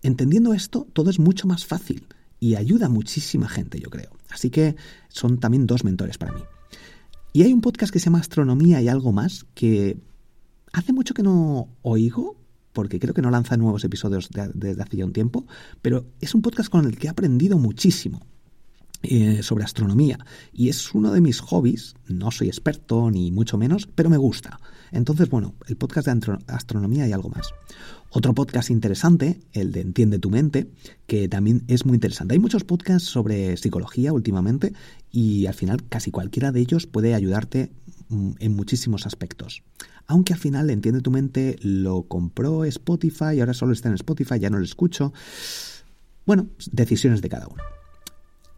Entendiendo 0.00 0.54
esto, 0.54 0.86
todo 0.92 1.10
es 1.10 1.18
mucho 1.18 1.48
más 1.48 1.66
fácil 1.66 2.06
y 2.38 2.54
ayuda 2.54 2.86
a 2.86 2.88
muchísima 2.88 3.48
gente, 3.48 3.80
yo 3.80 3.90
creo. 3.90 4.10
Así 4.30 4.50
que 4.50 4.76
son 5.08 5.40
también 5.40 5.66
dos 5.66 5.82
mentores 5.82 6.18
para 6.18 6.34
mí. 6.34 6.42
Y 7.32 7.42
hay 7.42 7.52
un 7.52 7.62
podcast 7.62 7.92
que 7.92 7.98
se 7.98 8.04
llama 8.04 8.20
Astronomía 8.20 8.80
y 8.80 8.86
algo 8.86 9.10
más 9.10 9.44
que 9.54 9.96
hace 10.72 10.92
mucho 10.92 11.14
que 11.14 11.24
no 11.24 11.66
oigo, 11.82 12.36
porque 12.72 12.98
creo 12.98 13.14
que 13.14 13.22
no 13.22 13.30
lanza 13.30 13.56
nuevos 13.56 13.84
episodios 13.84 14.28
desde 14.54 14.82
hace 14.82 14.96
ya 14.96 15.04
un 15.04 15.12
tiempo, 15.12 15.46
pero 15.80 16.06
es 16.20 16.34
un 16.34 16.42
podcast 16.42 16.70
con 16.70 16.86
el 16.86 16.98
que 16.98 17.06
he 17.06 17.10
aprendido 17.10 17.58
muchísimo. 17.58 18.26
Eh, 19.04 19.42
sobre 19.42 19.64
astronomía 19.64 20.16
y 20.52 20.68
es 20.68 20.94
uno 20.94 21.10
de 21.10 21.20
mis 21.20 21.40
hobbies, 21.40 21.96
no 22.06 22.30
soy 22.30 22.46
experto 22.46 23.10
ni 23.10 23.32
mucho 23.32 23.58
menos, 23.58 23.88
pero 23.92 24.08
me 24.08 24.16
gusta. 24.16 24.60
Entonces, 24.92 25.28
bueno, 25.28 25.56
el 25.66 25.76
podcast 25.76 26.06
de 26.06 26.38
astronomía 26.46 27.08
y 27.08 27.12
algo 27.12 27.28
más. 27.28 27.48
Otro 28.10 28.32
podcast 28.32 28.70
interesante, 28.70 29.40
el 29.54 29.72
de 29.72 29.80
Entiende 29.80 30.20
tu 30.20 30.30
mente, 30.30 30.70
que 31.08 31.28
también 31.28 31.64
es 31.66 31.84
muy 31.84 31.94
interesante. 31.94 32.34
Hay 32.34 32.38
muchos 32.38 32.62
podcasts 32.62 33.08
sobre 33.08 33.56
psicología 33.56 34.12
últimamente 34.12 34.72
y 35.10 35.46
al 35.46 35.54
final 35.54 35.82
casi 35.88 36.12
cualquiera 36.12 36.52
de 36.52 36.60
ellos 36.60 36.86
puede 36.86 37.14
ayudarte 37.14 37.72
en 38.38 38.56
muchísimos 38.56 39.06
aspectos. 39.06 39.62
Aunque 40.06 40.32
al 40.32 40.38
final 40.38 40.70
Entiende 40.70 41.00
tu 41.00 41.10
mente 41.10 41.56
lo 41.62 42.02
compró 42.04 42.64
Spotify 42.64 43.40
ahora 43.40 43.54
solo 43.54 43.72
está 43.72 43.88
en 43.88 43.94
Spotify, 43.94 44.38
ya 44.38 44.50
no 44.50 44.58
lo 44.58 44.64
escucho. 44.64 45.12
Bueno, 46.26 46.48
decisiones 46.70 47.22
de 47.22 47.28
cada 47.28 47.48
uno. 47.48 47.62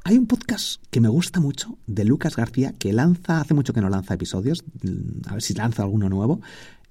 Hay 0.05 0.19
un 0.19 0.27
podcast 0.27 0.83
que 0.91 1.01
me 1.01 1.09
gusta 1.09 1.41
mucho 1.41 1.79
de 1.87 2.05
Lucas 2.05 2.37
García 2.37 2.75
que 2.79 2.93
lanza, 2.93 3.41
hace 3.41 3.55
mucho 3.55 3.73
que 3.73 3.81
no 3.81 3.89
lanza 3.89 4.15
episodios, 4.15 4.63
mm, 4.83 5.29
a 5.29 5.33
ver 5.33 5.43
si 5.43 5.55
lanza 5.55 5.83
alguno 5.83 6.11
nuevo. 6.11 6.41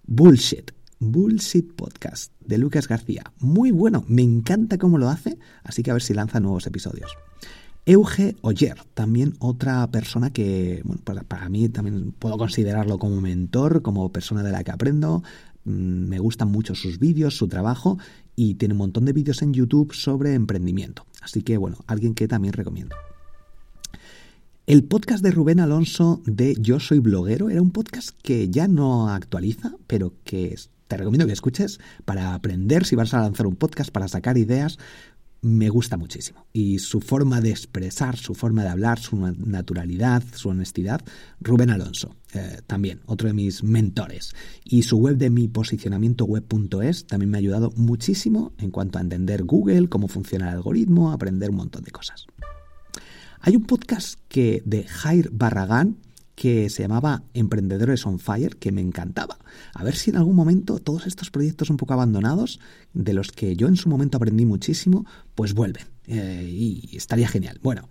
Bullshit. 0.07 0.71
Bullshit 0.99 1.73
Podcast 1.75 2.31
de 2.39 2.57
Lucas 2.57 2.87
García. 2.87 3.23
Muy 3.39 3.71
bueno, 3.71 4.03
me 4.07 4.21
encanta 4.21 4.77
cómo 4.77 4.97
lo 4.97 5.09
hace, 5.09 5.37
así 5.63 5.83
que 5.83 5.91
a 5.91 5.93
ver 5.93 6.01
si 6.01 6.13
lanza 6.13 6.39
nuevos 6.39 6.65
episodios. 6.65 7.11
Euge 7.85 8.35
Oyer, 8.41 8.77
también 8.93 9.33
otra 9.39 9.85
persona 9.91 10.31
que, 10.31 10.81
bueno, 10.85 11.01
para, 11.03 11.23
para 11.23 11.49
mí 11.49 11.67
también 11.67 12.13
puedo 12.13 12.37
considerarlo 12.37 12.97
como 12.97 13.19
mentor, 13.19 13.81
como 13.81 14.09
persona 14.11 14.41
de 14.41 14.51
la 14.51 14.63
que 14.63 14.71
aprendo. 14.71 15.21
Mm, 15.65 16.07
me 16.07 16.19
gustan 16.19 16.49
mucho 16.49 16.75
sus 16.75 16.97
vídeos, 16.99 17.35
su 17.35 17.47
trabajo 17.47 17.97
y 18.35 18.55
tiene 18.55 18.73
un 18.73 18.79
montón 18.79 19.05
de 19.05 19.13
vídeos 19.13 19.41
en 19.41 19.53
YouTube 19.53 19.93
sobre 19.93 20.33
emprendimiento. 20.33 21.05
Así 21.21 21.41
que 21.41 21.57
bueno, 21.57 21.77
alguien 21.87 22.15
que 22.15 22.27
también 22.27 22.53
recomiendo. 22.53 22.95
El 24.65 24.85
podcast 24.85 25.21
de 25.21 25.31
Rubén 25.31 25.59
Alonso 25.59 26.21
de 26.25 26.55
Yo 26.57 26.79
Soy 26.79 26.99
Bloguero 26.99 27.49
era 27.49 27.61
un 27.61 27.71
podcast 27.71 28.11
que 28.21 28.49
ya 28.49 28.69
no 28.69 29.09
actualiza, 29.09 29.73
pero 29.87 30.13
que 30.23 30.55
te 30.87 30.97
recomiendo 30.97 31.27
que 31.27 31.33
escuches 31.33 31.79
para 32.05 32.33
aprender 32.33 32.85
si 32.85 32.95
vas 32.95 33.13
a 33.13 33.19
lanzar 33.19 33.45
un 33.45 33.57
podcast, 33.57 33.91
para 33.91 34.07
sacar 34.07 34.37
ideas, 34.37 34.77
me 35.43 35.69
gusta 35.69 35.97
muchísimo. 35.97 36.47
Y 36.53 36.79
su 36.79 37.01
forma 37.01 37.41
de 37.41 37.51
expresar, 37.51 38.17
su 38.17 38.33
forma 38.33 38.63
de 38.63 38.69
hablar, 38.69 38.99
su 38.99 39.17
naturalidad, 39.17 40.23
su 40.33 40.49
honestidad, 40.49 41.01
Rubén 41.41 41.69
Alonso, 41.69 42.15
eh, 42.33 42.61
también 42.65 43.01
otro 43.05 43.27
de 43.27 43.33
mis 43.33 43.63
mentores. 43.63 44.33
Y 44.63 44.83
su 44.83 44.97
web 44.97 45.17
de 45.17 45.29
mi 45.29 45.47
posicionamiento 45.49 46.25
web.es 46.25 47.05
también 47.05 47.29
me 47.29 47.37
ha 47.37 47.39
ayudado 47.39 47.71
muchísimo 47.75 48.53
en 48.57 48.71
cuanto 48.71 48.97
a 48.97 49.01
entender 49.01 49.43
Google, 49.43 49.89
cómo 49.89 50.07
funciona 50.07 50.49
el 50.49 50.55
algoritmo, 50.55 51.11
aprender 51.11 51.49
un 51.49 51.57
montón 51.57 51.83
de 51.83 51.91
cosas. 51.91 52.25
Hay 53.41 53.57
un 53.57 53.65
podcast 53.65 54.19
que 54.29 54.63
de 54.65 54.85
Jair 54.85 55.29
Barragán, 55.31 55.97
que 56.35 56.69
se 56.69 56.83
llamaba 56.83 57.23
Emprendedores 57.33 58.05
on 58.05 58.19
Fire, 58.19 58.57
que 58.57 58.71
me 58.71 58.81
encantaba. 58.81 59.37
A 59.73 59.83
ver 59.83 59.95
si 59.95 60.09
en 60.09 60.17
algún 60.17 60.35
momento 60.35 60.79
todos 60.79 61.07
estos 61.07 61.29
proyectos 61.29 61.69
un 61.69 61.77
poco 61.77 61.93
abandonados, 61.93 62.59
de 62.93 63.13
los 63.13 63.31
que 63.31 63.55
yo 63.55 63.67
en 63.67 63.75
su 63.75 63.89
momento 63.89 64.17
aprendí 64.17 64.45
muchísimo, 64.45 65.05
pues 65.35 65.53
vuelven. 65.53 65.85
Eh, 66.07 66.47
y 66.49 66.97
estaría 66.97 67.27
genial. 67.27 67.59
Bueno, 67.61 67.87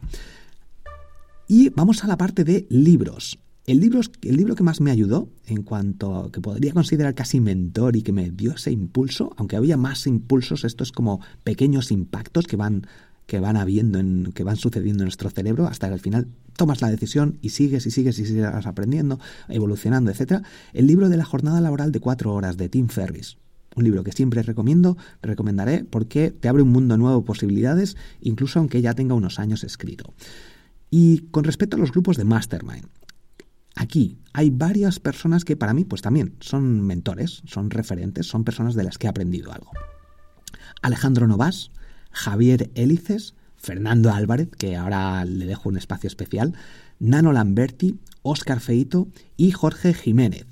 y 1.48 1.68
vamos 1.70 2.02
a 2.04 2.06
la 2.06 2.16
parte 2.16 2.44
de 2.44 2.66
libros. 2.70 3.38
El 3.64 3.78
libro, 3.78 4.00
el 4.22 4.36
libro 4.36 4.56
que 4.56 4.64
más 4.64 4.80
me 4.80 4.90
ayudó, 4.90 5.28
en 5.46 5.62
cuanto 5.62 6.16
a 6.16 6.32
que 6.32 6.40
podría 6.40 6.72
considerar 6.72 7.14
casi 7.14 7.40
mentor 7.40 7.94
y 7.94 8.02
que 8.02 8.12
me 8.12 8.30
dio 8.30 8.52
ese 8.52 8.72
impulso, 8.72 9.32
aunque 9.36 9.56
había 9.56 9.76
más 9.76 10.06
impulsos, 10.08 10.64
esto 10.64 10.82
es 10.82 10.90
como 10.90 11.20
pequeños 11.44 11.92
impactos 11.92 12.46
que 12.48 12.56
van 12.56 12.86
que 13.32 13.40
van 13.40 13.56
habiendo, 13.56 13.98
en, 13.98 14.30
que 14.34 14.44
van 14.44 14.56
sucediendo 14.56 15.04
en 15.04 15.06
nuestro 15.06 15.30
cerebro, 15.30 15.66
hasta 15.66 15.86
que 15.88 15.94
al 15.94 16.00
final 16.00 16.28
tomas 16.54 16.82
la 16.82 16.90
decisión 16.90 17.38
y 17.40 17.48
sigues 17.48 17.86
y 17.86 17.90
sigues 17.90 18.18
y 18.18 18.26
sigues 18.26 18.44
aprendiendo, 18.66 19.18
evolucionando, 19.48 20.10
etc. 20.10 20.42
El 20.74 20.86
libro 20.86 21.08
de 21.08 21.16
la 21.16 21.24
jornada 21.24 21.62
laboral 21.62 21.92
de 21.92 22.00
cuatro 22.00 22.34
horas 22.34 22.58
de 22.58 22.68
Tim 22.68 22.88
Ferris. 22.88 23.38
Un 23.74 23.84
libro 23.84 24.04
que 24.04 24.12
siempre 24.12 24.42
recomiendo, 24.42 24.98
recomendaré 25.22 25.82
porque 25.82 26.30
te 26.30 26.46
abre 26.46 26.60
un 26.60 26.72
mundo 26.72 26.98
nuevo 26.98 27.20
de 27.20 27.24
posibilidades, 27.24 27.96
incluso 28.20 28.58
aunque 28.58 28.82
ya 28.82 28.92
tenga 28.92 29.14
unos 29.14 29.38
años 29.38 29.64
escrito. 29.64 30.12
Y 30.90 31.20
con 31.30 31.44
respecto 31.44 31.78
a 31.78 31.80
los 31.80 31.90
grupos 31.90 32.18
de 32.18 32.24
Mastermind, 32.24 32.84
aquí 33.76 34.18
hay 34.34 34.50
varias 34.50 35.00
personas 35.00 35.46
que 35.46 35.56
para 35.56 35.72
mí 35.72 35.86
pues 35.86 36.02
también 36.02 36.34
son 36.40 36.82
mentores, 36.82 37.40
son 37.46 37.70
referentes, 37.70 38.26
son 38.26 38.44
personas 38.44 38.74
de 38.74 38.84
las 38.84 38.98
que 38.98 39.06
he 39.06 39.10
aprendido 39.10 39.52
algo. 39.52 39.70
Alejandro 40.82 41.26
Novas, 41.26 41.70
Javier 42.12 42.70
Hélices, 42.74 43.34
Fernando 43.56 44.10
Álvarez, 44.12 44.48
que 44.56 44.76
ahora 44.76 45.24
le 45.24 45.46
dejo 45.46 45.68
un 45.68 45.76
espacio 45.76 46.08
especial, 46.08 46.54
Nano 46.98 47.32
Lamberti, 47.32 47.98
Óscar 48.22 48.60
Feito 48.60 49.08
y 49.36 49.50
Jorge 49.52 49.94
Jiménez. 49.94 50.46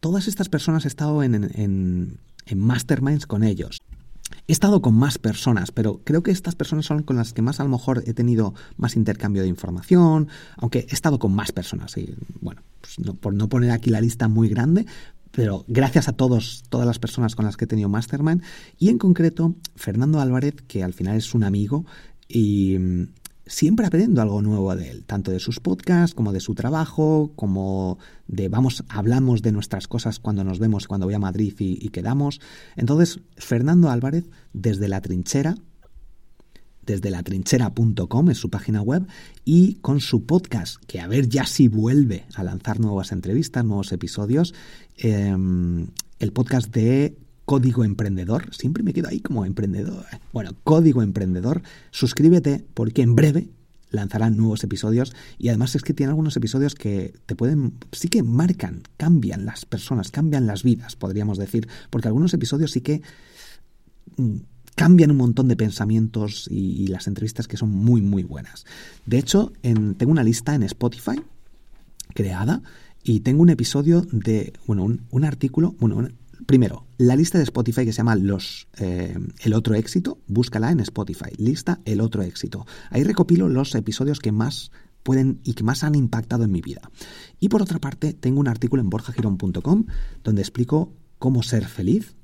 Todas 0.00 0.28
estas 0.28 0.48
personas 0.48 0.84
he 0.84 0.88
estado 0.88 1.22
en, 1.22 1.34
en, 1.34 2.18
en 2.46 2.58
masterminds 2.58 3.26
con 3.26 3.42
ellos. 3.44 3.80
He 4.46 4.52
estado 4.52 4.82
con 4.82 4.94
más 4.94 5.18
personas, 5.18 5.70
pero 5.70 6.00
creo 6.04 6.22
que 6.22 6.30
estas 6.30 6.54
personas 6.54 6.86
son 6.86 7.02
con 7.02 7.16
las 7.16 7.32
que 7.32 7.42
más 7.42 7.60
a 7.60 7.64
lo 7.64 7.70
mejor 7.70 8.02
he 8.06 8.12
tenido 8.12 8.54
más 8.76 8.96
intercambio 8.96 9.42
de 9.42 9.48
información, 9.48 10.28
aunque 10.56 10.86
he 10.90 10.94
estado 10.94 11.18
con 11.18 11.34
más 11.34 11.52
personas. 11.52 11.96
Y 11.96 12.14
bueno, 12.40 12.62
pues 12.80 12.96
por 13.20 13.32
no 13.32 13.48
poner 13.48 13.70
aquí 13.70 13.88
la 13.90 14.00
lista 14.00 14.28
muy 14.28 14.48
grande, 14.48 14.86
pero 15.34 15.64
gracias 15.66 16.08
a 16.08 16.12
todos, 16.12 16.64
todas 16.68 16.86
las 16.86 16.98
personas 16.98 17.34
con 17.34 17.44
las 17.44 17.56
que 17.56 17.64
he 17.64 17.68
tenido 17.68 17.88
Mastermind 17.88 18.42
y 18.78 18.88
en 18.88 18.98
concreto 18.98 19.54
Fernando 19.74 20.20
Álvarez, 20.20 20.54
que 20.66 20.82
al 20.82 20.92
final 20.92 21.16
es 21.16 21.34
un 21.34 21.44
amigo 21.44 21.84
y 22.28 22.78
mm, 22.78 23.08
siempre 23.46 23.86
aprendo 23.86 24.22
algo 24.22 24.42
nuevo 24.42 24.74
de 24.76 24.90
él, 24.90 25.04
tanto 25.04 25.30
de 25.30 25.40
sus 25.40 25.60
podcasts 25.60 26.14
como 26.14 26.32
de 26.32 26.40
su 26.40 26.54
trabajo, 26.54 27.32
como 27.34 27.98
de 28.28 28.48
vamos, 28.48 28.84
hablamos 28.88 29.42
de 29.42 29.52
nuestras 29.52 29.88
cosas 29.88 30.20
cuando 30.20 30.44
nos 30.44 30.58
vemos, 30.58 30.86
cuando 30.86 31.06
voy 31.06 31.14
a 31.14 31.18
Madrid 31.18 31.54
y, 31.58 31.84
y 31.84 31.88
quedamos. 31.88 32.40
Entonces, 32.76 33.20
Fernando 33.36 33.90
Álvarez, 33.90 34.24
desde 34.52 34.88
la 34.88 35.00
trinchera, 35.00 35.56
desde 36.86 37.10
latrinchera.com, 37.10 38.30
es 38.30 38.38
su 38.38 38.50
página 38.50 38.82
web, 38.82 39.06
y 39.44 39.76
con 39.76 40.00
su 40.00 40.24
podcast, 40.24 40.76
que 40.86 41.00
a 41.00 41.06
ver 41.06 41.28
ya 41.28 41.46
si 41.46 41.68
vuelve 41.68 42.24
a 42.34 42.42
lanzar 42.42 42.80
nuevas 42.80 43.12
entrevistas, 43.12 43.64
nuevos 43.64 43.92
episodios, 43.92 44.54
em, 44.96 45.88
el 46.18 46.32
podcast 46.32 46.72
de 46.74 47.16
Código 47.44 47.84
Emprendedor. 47.84 48.54
Siempre 48.54 48.82
me 48.82 48.92
quedo 48.92 49.08
ahí 49.08 49.20
como 49.20 49.44
emprendedor. 49.44 50.06
Bueno, 50.32 50.52
Código 50.64 51.02
Emprendedor. 51.02 51.62
Suscríbete 51.90 52.64
porque 52.74 53.02
en 53.02 53.14
breve 53.14 53.48
lanzarán 53.90 54.36
nuevos 54.36 54.64
episodios 54.64 55.14
y 55.38 55.48
además 55.48 55.74
es 55.74 55.82
que 55.82 55.94
tiene 55.94 56.10
algunos 56.10 56.36
episodios 56.36 56.74
que 56.74 57.14
te 57.26 57.36
pueden, 57.36 57.74
sí 57.92 58.08
que 58.08 58.22
marcan, 58.22 58.82
cambian 58.96 59.44
las 59.44 59.64
personas, 59.64 60.10
cambian 60.10 60.46
las 60.46 60.62
vidas, 60.64 60.96
podríamos 60.96 61.38
decir, 61.38 61.68
porque 61.90 62.08
algunos 62.08 62.34
episodios 62.34 62.72
sí 62.72 62.80
que 62.80 63.02
mm, 64.16 64.36
cambian 64.74 65.10
un 65.10 65.16
montón 65.16 65.48
de 65.48 65.56
pensamientos 65.56 66.48
y, 66.50 66.86
las 66.88 67.06
entrevistas 67.06 67.48
que 67.48 67.56
son 67.56 67.70
muy, 67.70 68.02
muy 68.02 68.22
buenas. 68.22 68.64
De 69.06 69.18
hecho, 69.18 69.52
tengo 69.62 70.12
una 70.12 70.24
lista 70.24 70.54
en 70.54 70.62
Spotify 70.64 71.20
creada 72.14 72.62
y 73.02 73.20
tengo 73.20 73.42
un 73.42 73.50
episodio 73.50 74.06
de, 74.12 74.52
bueno, 74.66 74.84
un, 75.10 75.24
artículo, 75.24 75.74
bueno, 75.78 76.08
primero, 76.46 76.86
la 76.98 77.16
lista 77.16 77.38
de 77.38 77.44
Spotify 77.44 77.84
que 77.84 77.92
se 77.92 77.98
llama 77.98 78.16
los 78.16 78.68
eh, 78.78 79.16
El 79.42 79.54
Otro 79.54 79.74
Éxito, 79.74 80.18
búscala 80.26 80.70
en 80.70 80.80
Spotify, 80.80 81.30
lista 81.38 81.80
El 81.84 82.00
Otro 82.00 82.22
Éxito. 82.22 82.66
Ahí 82.90 83.04
recopilo 83.04 83.48
los 83.48 83.74
episodios 83.74 84.20
que 84.20 84.32
más 84.32 84.70
pueden 85.02 85.40
y 85.44 85.54
que 85.54 85.62
más 85.62 85.84
han 85.84 85.94
impactado 85.94 86.44
en 86.44 86.50
mi 86.50 86.62
vida. 86.62 86.90
Y 87.38 87.48
por 87.48 87.62
otra 87.62 87.78
parte, 87.78 88.14
tengo 88.14 88.40
un 88.40 88.48
artículo 88.48 88.82
en 88.82 88.90
borjagirón.com 88.90 89.84
donde 90.24 90.42
explico 90.42 90.92
cómo 91.18 91.42
ser 91.42 91.66
feliz. 91.66 92.16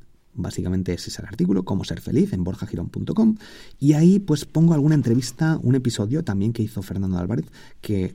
Básicamente 0.42 0.92
ese 0.92 1.10
es 1.10 1.18
el 1.18 1.26
artículo, 1.26 1.64
cómo 1.64 1.84
ser 1.84 2.00
feliz 2.00 2.32
en 2.32 2.44
borjagirón.com. 2.44 3.36
Y 3.78 3.94
ahí 3.94 4.18
pues 4.18 4.44
pongo 4.44 4.74
alguna 4.74 4.94
entrevista, 4.94 5.58
un 5.62 5.74
episodio 5.74 6.24
también 6.24 6.52
que 6.52 6.62
hizo 6.62 6.82
Fernando 6.82 7.18
Álvarez, 7.18 7.46
que 7.80 8.14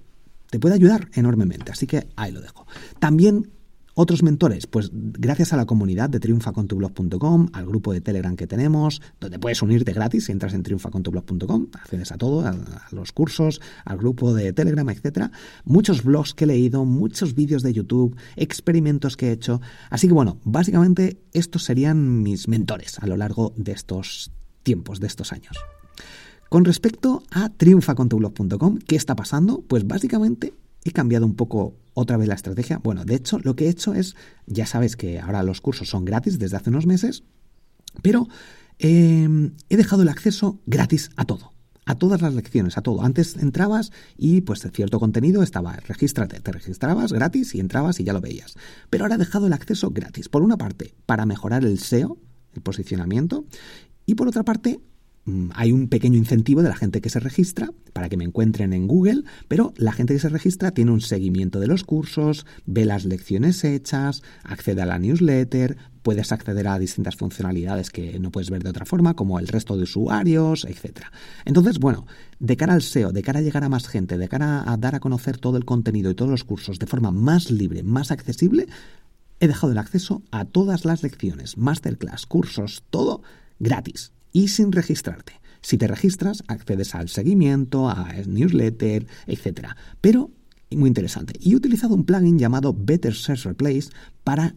te 0.50 0.60
puede 0.60 0.76
ayudar 0.76 1.10
enormemente. 1.14 1.72
Así 1.72 1.88
que 1.88 2.08
ahí 2.16 2.32
lo 2.32 2.42
dejo. 2.42 2.66
También 3.00 3.52
otros 3.96 4.24
mentores, 4.24 4.68
pues 4.68 4.92
gracias 4.94 5.54
a 5.54 5.58
la 5.58 5.66
comunidad 5.66 6.10
de 6.10 6.20
triunfacontublog.com, 6.20 7.48
al 7.54 7.66
grupo 7.66 7.94
de 7.94 8.02
Telegram 8.02 8.36
que 8.36 8.46
tenemos, 8.46 9.02
donde 9.22 9.40
puedes 9.40 9.62
unirte 9.62 9.94
gratis 9.94 10.26
si 10.26 10.34
entras 10.34 10.54
en 10.54 10.64
triunfacontublog.com, 10.64 11.68
accedes 11.74 12.12
a 12.12 12.18
todo, 12.18 12.46
a, 12.46 12.56
los 12.92 13.14
cursos, 13.14 13.62
al 13.86 13.98
grupo 13.98 14.34
de 14.34 14.52
Telegram, 14.52 14.88
etcétera. 14.90 15.32
Muchos 15.64 16.04
blogs 16.04 16.34
que 16.34 16.44
he 16.44 16.48
leído, 16.48 16.84
muchos 16.84 17.34
vídeos 17.36 17.64
de 17.64 17.74
YouTube, 17.74 18.18
experimentos 18.36 19.16
que 19.16 19.30
he 19.30 19.32
hecho. 19.32 19.62
Así 19.90 20.08
que 20.08 20.14
bueno, 20.14 20.40
básicamente 20.44 21.22
estos 21.32 21.64
serían 21.64 22.22
mis 22.22 22.50
mentores 22.50 23.00
a 23.00 23.08
lo 23.08 23.16
largo 23.16 23.54
de 23.56 23.72
estos 23.72 24.32
tiempos, 24.64 25.00
de 25.00 25.08
estos 25.08 25.32
años. 25.32 25.56
Con 26.50 26.66
respecto 26.66 27.24
a 27.32 27.50
triunfacontublog.com, 27.50 28.80
¿qué 28.80 28.98
está 28.98 29.16
pasando? 29.16 29.64
Pues 29.68 29.88
básicamente 29.88 30.54
he 30.84 30.92
cambiado 30.92 31.26
un 31.26 31.36
poco 31.36 31.76
otra 31.96 32.18
vez 32.18 32.28
la 32.28 32.36
estrategia. 32.36 32.78
Bueno, 32.78 33.04
de 33.06 33.16
hecho, 33.16 33.40
lo 33.40 33.56
que 33.56 33.66
he 33.66 33.70
hecho 33.70 33.96
es, 33.96 34.16
ya 34.46 34.68
sabes 34.68 34.96
que 34.96 35.20
ahora 35.20 35.42
los 35.42 35.62
cursos 35.62 35.90
son 35.90 36.06
gratis 36.06 36.38
desde 36.38 36.58
hace 36.58 36.70
unos 36.70 36.86
meses, 36.86 37.24
pero 38.04 38.28
em, 38.78 39.54
he 39.70 39.78
dejado 39.78 40.04
el 40.04 40.10
acceso 40.10 40.60
gratis 40.68 41.10
a 41.16 41.26
todo. 41.26 41.54
A 41.88 41.96
todas 41.96 42.22
las 42.22 42.34
lecciones, 42.34 42.78
a 42.78 42.82
todo. 42.82 43.04
Antes 43.04 43.38
entrabas 43.38 43.92
y 44.18 44.42
pues 44.42 44.68
cierto 44.74 45.00
contenido 45.00 45.44
estaba, 45.44 45.74
regístrate, 45.88 46.40
te 46.40 46.52
registrabas 46.52 47.14
gratis 47.14 47.56
y 47.56 47.60
entrabas 47.60 48.00
y 48.00 48.04
ya 48.04 48.14
lo 48.14 48.22
veías. 48.22 48.56
Pero 48.90 49.06
ahora 49.06 49.16
he 49.16 49.20
dejado 49.20 49.48
el 49.48 49.54
acceso 49.54 49.92
gratis. 49.92 50.28
Por 50.28 50.42
una 50.42 50.58
parte, 50.58 50.96
para 51.06 51.26
mejorar 51.26 51.64
el 51.64 51.80
SEO, 51.80 52.18
el 52.54 52.62
posicionamiento, 52.62 53.46
y 54.06 54.16
por 54.16 54.28
otra 54.28 54.44
parte, 54.44 54.80
hay 55.54 55.72
un 55.72 55.88
pequeño 55.88 56.18
incentivo 56.18 56.62
de 56.62 56.70
la 56.70 56.76
gente 56.76 57.02
que 57.02 57.10
se 57.10 57.20
registra 57.20 57.72
para 57.94 58.10
que 58.10 58.18
me 58.18 58.26
encuentren 58.26 58.74
en 58.74 58.88
Google, 58.88 59.24
pero 59.48 59.74
la 59.78 59.92
gente 59.92 60.14
que 60.14 60.20
se 60.20 60.30
registra 60.30 60.72
tiene 60.72 60.92
un 60.92 61.02
seguimiento 61.02 61.60
de 61.60 61.68
los 61.68 61.84
cursos, 61.84 62.46
ve 62.66 62.86
las 62.86 63.06
lecciones 63.06 63.64
hechas, 63.64 64.22
accede 64.44 64.84
a 64.84 64.86
la 64.86 65.00
newsletter, 65.00 65.78
puedes 66.04 66.32
acceder 66.32 66.68
a 66.68 66.78
distintas 66.78 67.16
funcionalidades 67.16 67.90
que 67.90 68.20
no 68.20 68.30
puedes 68.30 68.52
ver 68.52 68.62
de 68.62 68.70
otra 68.70 68.86
forma, 68.86 69.16
como 69.16 69.40
el 69.40 69.48
resto 69.48 69.76
de 69.76 69.84
usuarios, 69.84 70.66
etc. 70.66 71.06
Entonces, 71.46 71.80
bueno, 71.80 72.06
de 72.40 72.56
cara 72.56 72.74
al 72.74 72.84
SEO, 72.84 73.12
de 73.12 73.24
cara 73.24 73.40
a 73.40 73.42
llegar 73.42 73.64
a 73.64 73.70
más 73.70 73.88
gente, 73.88 74.20
de 74.20 74.30
cara 74.30 74.72
a 74.72 74.78
dar 74.78 74.94
a 74.94 75.00
conocer 75.00 75.40
todo 75.40 75.58
el 75.58 75.66
contenido 75.66 76.12
y 76.12 76.16
todos 76.16 76.30
los 76.30 76.44
cursos 76.44 76.78
de 76.78 76.86
forma 76.86 77.10
más 77.10 77.50
libre, 77.50 77.82
más 77.82 78.12
accesible, 78.12 78.68
he 79.40 79.48
dejado 79.48 79.72
el 79.72 79.80
acceso 79.80 80.22
a 80.30 80.46
todas 80.46 80.86
las 80.86 81.02
lecciones, 81.02 81.58
masterclass, 81.58 82.28
cursos, 82.28 82.84
todo 82.92 83.24
gratis 83.58 84.12
y 84.36 84.50
sin 84.50 84.74
registrarte. 84.74 85.40
Si 85.62 85.78
te 85.78 85.88
registras, 85.88 86.44
accedes 86.48 86.94
al 86.94 87.08
seguimiento, 87.08 87.88
a 87.88 88.12
newsletter, 88.28 89.08
etc. 89.28 89.70
Pero, 90.02 90.30
muy 90.72 90.90
interesante, 90.90 91.36
y 91.40 91.54
he 91.54 91.56
utilizado 91.56 91.96
un 91.96 92.04
plugin 92.04 92.38
llamado 92.38 92.76
Better 92.78 93.16
Search 93.16 93.46
Replace 93.46 93.92
para 94.26 94.54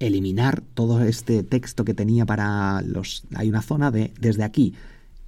eliminar 0.00 0.62
todo 0.74 1.00
este 1.04 1.44
texto 1.44 1.84
que 1.84 1.94
tenía 1.94 2.26
para 2.26 2.82
los... 2.82 3.22
Hay 3.36 3.48
una 3.48 3.62
zona 3.62 3.92
de 3.92 4.12
desde 4.20 4.42
aquí 4.42 4.74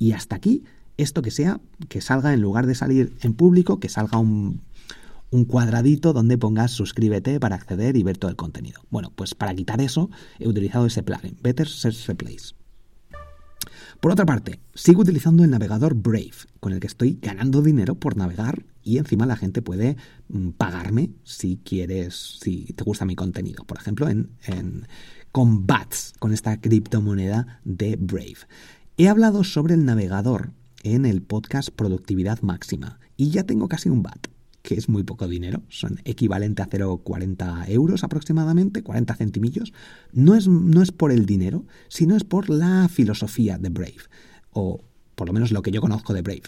y 0.01 0.13
hasta 0.13 0.35
aquí, 0.35 0.65
esto 0.97 1.23
que 1.23 1.31
sea, 1.31 1.61
que 1.89 2.01
salga 2.01 2.35
en 2.35 2.41
lugar 2.41 2.67
de 2.67 2.75
salir 2.75 3.15
en 3.23 3.35
público, 3.35 3.79
que 3.79 3.89
salga 3.89 4.19
un, 4.19 4.63
un 5.31 5.45
cuadradito 5.45 6.13
donde 6.13 6.39
pongas 6.39 6.73
suscríbete 6.73 7.39
para 7.39 7.55
acceder 7.55 7.97
y 7.97 8.03
ver 8.03 8.19
todo 8.19 8.33
el 8.33 8.37
contenido. 8.37 8.83
Bueno, 8.91 9.13
pues 9.15 9.37
para 9.37 9.55
quitar 9.55 9.81
eso 9.81 10.11
he 10.41 10.49
utilizado 10.49 10.87
ese 10.87 11.05
plugin, 11.05 11.37
Better 11.41 11.69
Search 11.69 12.09
Replace. 12.09 12.62
Por 14.03 14.11
otra 14.11 14.27
parte, 14.27 14.59
sigo 14.75 15.03
utilizando 15.03 15.45
el 15.45 15.51
navegador 15.51 15.95
Brave, 15.95 16.33
con 16.59 16.73
el 16.73 16.81
que 16.81 16.89
estoy 16.89 17.21
ganando 17.23 17.63
dinero 17.63 17.95
por 17.95 18.17
navegar 18.17 18.65
y 18.83 18.99
encima 18.99 19.27
la 19.27 19.37
gente 19.37 19.63
puede 19.63 19.97
mm, 20.29 20.49
pagarme 20.59 21.13
si 21.23 21.61
quieres, 21.65 22.41
si 22.41 22.65
te 22.75 22.83
gusta 22.83 23.05
mi 23.05 23.15
contenido. 23.15 23.63
Por 23.65 23.79
ejemplo, 23.79 24.09
en, 24.09 24.31
en 24.43 24.89
con 25.31 25.69
BATS, 25.69 26.15
con 26.19 26.33
esta 26.33 26.61
criptomoneda 26.61 27.61
de 27.65 27.95
Brave. 27.95 28.39
He 28.97 29.07
hablado 29.07 29.45
sobre 29.45 29.75
el 29.75 29.85
navegador 29.85 30.51
en 30.83 31.07
el 31.07 31.23
podcast 31.23 31.69
Productividad 31.69 32.43
Máxima 32.43 32.99
y 33.17 33.31
ya 33.31 33.45
tengo 33.45 33.69
casi 33.69 33.89
un 33.89 34.03
BAT 34.03 34.32
que 34.63 34.75
es 34.75 34.89
muy 34.89 35.03
poco 35.03 35.29
dinero, 35.29 35.63
son 35.69 36.01
equivalente 36.05 36.63
a 36.63 36.69
0,40 36.69 37.69
euros 37.69 38.05
aproximadamente, 38.05 38.83
40 38.83 39.15
centimillos, 39.17 39.73
no 40.13 40.35
es, 40.35 40.49
no 40.49 40.83
es 40.83 40.93
por 40.93 41.13
el 41.13 41.27
dinero, 41.27 41.67
sino 41.89 42.17
es 42.17 42.25
por 42.25 42.49
la 42.49 42.89
filosofía 42.89 43.59
de 43.59 43.69
Brave, 43.69 43.97
o 44.53 44.81
por 45.15 45.27
lo 45.27 45.33
menos 45.33 45.53
lo 45.53 45.63
que 45.63 45.73
yo 45.73 45.81
conozco 45.81 46.15
de 46.15 46.23
Brave, 46.23 46.43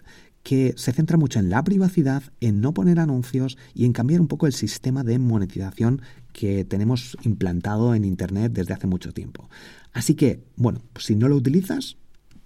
que 0.45 0.75
se 0.77 0.93
centra 0.93 1.17
mucho 1.17 1.39
en 1.39 1.51
la 1.51 1.65
privacidad, 1.65 2.23
en 2.41 2.61
no 2.61 2.75
poner 2.75 3.01
anuncios 3.01 3.57
y 3.75 3.85
en 3.87 3.93
cambiar 3.93 4.21
un 4.21 4.29
poco 4.29 4.47
el 4.47 4.53
sistema 4.53 5.03
de 5.03 5.19
monetización 5.19 6.03
que 6.33 6.65
tenemos 6.65 7.17
implantado 7.23 7.95
en 7.95 8.05
Internet 8.05 8.53
desde 8.53 8.75
hace 8.75 8.87
mucho 8.87 9.13
tiempo. 9.13 9.49
Así 9.93 10.15
que, 10.15 10.45
bueno, 10.57 10.83
si 10.99 11.17
no 11.17 11.29
lo 11.29 11.37
utilizas, 11.37 11.97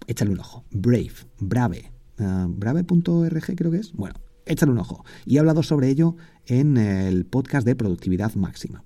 échale 0.06 0.30
un 0.30 0.40
ojo. 0.40 0.64
Brave, 0.70 1.12
Brave, 1.40 1.90
uh, 2.20 2.46
brave.org 2.48 3.56
creo 3.56 3.70
que 3.70 3.78
es. 3.78 3.92
Bueno, 3.92 4.14
échale 4.48 4.72
un 4.72 4.78
ojo. 4.78 5.04
Y 5.24 5.36
he 5.36 5.38
hablado 5.38 5.62
sobre 5.62 5.88
ello 5.88 6.16
en 6.46 6.76
el 6.76 7.24
podcast 7.26 7.66
de 7.66 7.76
productividad 7.76 8.34
máxima. 8.34 8.84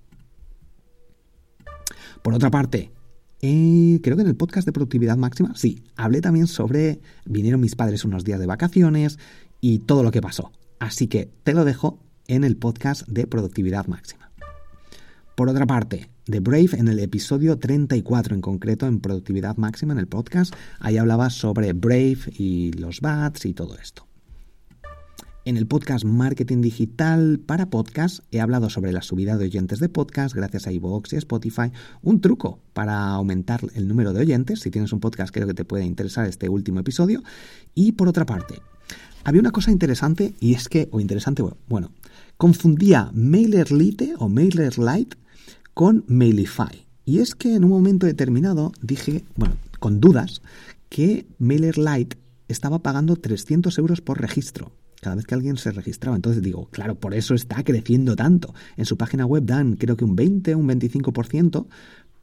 Por 2.22 2.34
otra 2.34 2.50
parte, 2.50 2.92
eh, 3.40 3.98
creo 4.02 4.16
que 4.16 4.22
en 4.22 4.28
el 4.28 4.36
podcast 4.36 4.66
de 4.66 4.72
productividad 4.72 5.16
máxima, 5.16 5.52
sí, 5.56 5.82
hablé 5.96 6.20
también 6.20 6.46
sobre, 6.46 7.00
vinieron 7.24 7.60
mis 7.60 7.74
padres 7.74 8.04
unos 8.04 8.24
días 8.24 8.38
de 8.38 8.46
vacaciones 8.46 9.18
y 9.60 9.80
todo 9.80 10.02
lo 10.02 10.12
que 10.12 10.20
pasó. 10.20 10.52
Así 10.78 11.08
que 11.08 11.30
te 11.42 11.54
lo 11.54 11.64
dejo 11.64 11.98
en 12.28 12.44
el 12.44 12.56
podcast 12.56 13.06
de 13.08 13.26
productividad 13.26 13.86
máxima. 13.86 14.30
Por 15.34 15.48
otra 15.48 15.66
parte, 15.66 16.10
de 16.26 16.40
Brave 16.40 16.70
en 16.74 16.88
el 16.88 16.98
episodio 17.00 17.58
34 17.58 18.34
en 18.34 18.40
concreto 18.40 18.86
en 18.86 19.00
productividad 19.00 19.56
máxima 19.56 19.92
en 19.92 19.98
el 19.98 20.06
podcast, 20.06 20.54
ahí 20.78 20.98
hablaba 20.98 21.30
sobre 21.30 21.72
Brave 21.72 22.18
y 22.32 22.72
los 22.72 23.00
bats 23.00 23.46
y 23.46 23.54
todo 23.54 23.76
esto. 23.78 24.06
En 25.44 25.56
el 25.56 25.66
podcast 25.66 26.04
Marketing 26.04 26.60
Digital 26.60 27.40
para 27.44 27.68
Podcast 27.68 28.20
he 28.30 28.40
hablado 28.40 28.70
sobre 28.70 28.92
la 28.92 29.02
subida 29.02 29.36
de 29.36 29.46
oyentes 29.46 29.80
de 29.80 29.88
podcast 29.88 30.36
gracias 30.36 30.68
a 30.68 30.72
iVoox 30.72 31.12
y 31.12 31.16
Spotify, 31.16 31.72
un 32.00 32.20
truco 32.20 32.60
para 32.72 33.08
aumentar 33.08 33.60
el 33.74 33.88
número 33.88 34.12
de 34.12 34.20
oyentes. 34.20 34.60
Si 34.60 34.70
tienes 34.70 34.92
un 34.92 35.00
podcast 35.00 35.34
creo 35.34 35.48
que 35.48 35.54
te 35.54 35.64
puede 35.64 35.84
interesar 35.84 36.28
este 36.28 36.48
último 36.48 36.78
episodio. 36.78 37.24
Y 37.74 37.90
por 37.90 38.06
otra 38.06 38.24
parte, 38.24 38.60
había 39.24 39.40
una 39.40 39.50
cosa 39.50 39.72
interesante 39.72 40.32
y 40.38 40.54
es 40.54 40.68
que, 40.68 40.88
o 40.92 41.00
interesante, 41.00 41.42
bueno, 41.68 41.90
confundía 42.36 43.10
MailerLite 43.12 44.14
o 44.18 44.28
MailerLite 44.28 45.16
con 45.74 46.04
Mailify. 46.06 46.86
Y 47.04 47.18
es 47.18 47.34
que 47.34 47.56
en 47.56 47.64
un 47.64 47.70
momento 47.70 48.06
determinado 48.06 48.70
dije, 48.80 49.24
bueno, 49.34 49.56
con 49.80 49.98
dudas, 49.98 50.40
que 50.88 51.26
MailerLite 51.40 52.16
estaba 52.46 52.78
pagando 52.78 53.16
300 53.16 53.76
euros 53.78 54.00
por 54.00 54.20
registro 54.20 54.70
cada 55.02 55.16
vez 55.16 55.26
que 55.26 55.34
alguien 55.34 55.56
se 55.56 55.72
registraba. 55.72 56.14
Entonces 56.14 56.42
digo, 56.42 56.68
claro, 56.70 56.94
por 56.94 57.12
eso 57.12 57.34
está 57.34 57.64
creciendo 57.64 58.14
tanto. 58.14 58.54
En 58.76 58.86
su 58.86 58.96
página 58.96 59.26
web 59.26 59.44
dan 59.44 59.74
creo 59.74 59.96
que 59.96 60.04
un 60.04 60.14
20, 60.14 60.54
un 60.54 60.68
25%, 60.68 61.66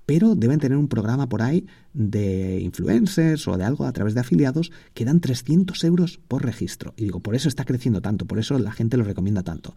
pero 0.05 0.33
deben 0.33 0.59
tener 0.59 0.77
un 0.77 0.87
programa 0.87 1.27
por 1.27 1.41
ahí 1.41 1.67
de 1.93 2.61
influencers 2.61 3.49
o 3.49 3.57
de 3.57 3.65
algo 3.65 3.83
a 3.85 3.91
través 3.91 4.13
de 4.13 4.21
afiliados 4.21 4.71
que 4.93 5.03
dan 5.03 5.19
300 5.19 5.83
euros 5.83 6.21
por 6.29 6.45
registro. 6.45 6.93
Y 6.95 7.03
digo, 7.03 7.19
por 7.19 7.35
eso 7.35 7.49
está 7.49 7.65
creciendo 7.65 8.01
tanto, 8.01 8.25
por 8.25 8.39
eso 8.39 8.57
la 8.57 8.71
gente 8.71 8.95
lo 8.95 9.03
recomienda 9.03 9.43
tanto. 9.43 9.75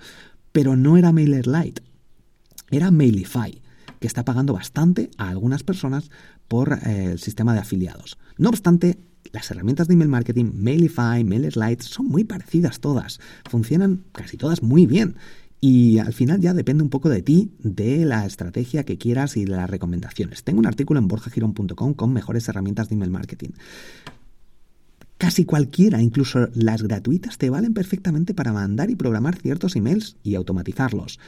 Pero 0.52 0.76
no 0.76 0.96
era 0.96 1.10
MailerLite, 1.10 1.82
era 2.70 2.92
Mailify. 2.92 3.60
que 3.98 4.06
está 4.06 4.24
pagando 4.24 4.52
bastante 4.52 5.10
a 5.16 5.28
algunas 5.28 5.62
personas 5.62 6.10
por 6.46 6.72
eh, 6.72 7.12
el 7.12 7.18
sistema 7.18 7.52
de 7.52 7.60
afiliados. 7.60 8.16
No 8.36 8.48
obstante, 8.48 8.98
las 9.30 9.50
herramientas 9.50 9.88
de 9.88 9.94
email 9.94 10.08
marketing, 10.08 10.52
Mailify, 10.54 11.24
MailerLite, 11.24 11.82
son 11.82 12.06
muy 12.06 12.24
parecidas 12.24 12.80
todas. 12.80 13.20
Funcionan 13.48 14.04
casi 14.12 14.36
todas 14.36 14.62
muy 14.62 14.86
bien. 14.86 15.16
Y 15.60 15.98
al 15.98 16.12
final 16.12 16.40
ya 16.40 16.54
depende 16.54 16.82
un 16.82 16.90
poco 16.90 17.08
de 17.08 17.22
ti, 17.22 17.52
de 17.60 18.04
la 18.04 18.26
estrategia 18.26 18.84
que 18.84 18.98
quieras 18.98 19.36
y 19.36 19.44
de 19.44 19.52
las 19.52 19.70
recomendaciones. 19.70 20.42
Tengo 20.42 20.58
un 20.58 20.66
artículo 20.66 20.98
en 20.98 21.06
borjagirón.com 21.06 21.94
con 21.94 22.12
mejores 22.12 22.48
herramientas 22.48 22.88
de 22.88 22.96
email 22.96 23.12
marketing. 23.12 23.50
Casi 25.18 25.44
cualquiera, 25.44 26.02
incluso 26.02 26.48
las 26.52 26.82
gratuitas, 26.82 27.38
te 27.38 27.48
valen 27.48 27.74
perfectamente 27.74 28.34
para 28.34 28.52
mandar 28.52 28.90
y 28.90 28.96
programar 28.96 29.36
ciertos 29.36 29.76
emails 29.76 30.16
y 30.24 30.34
automatizarlos. 30.34 31.20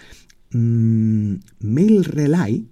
Mm, 0.50 1.34
MailRelay 1.60 2.66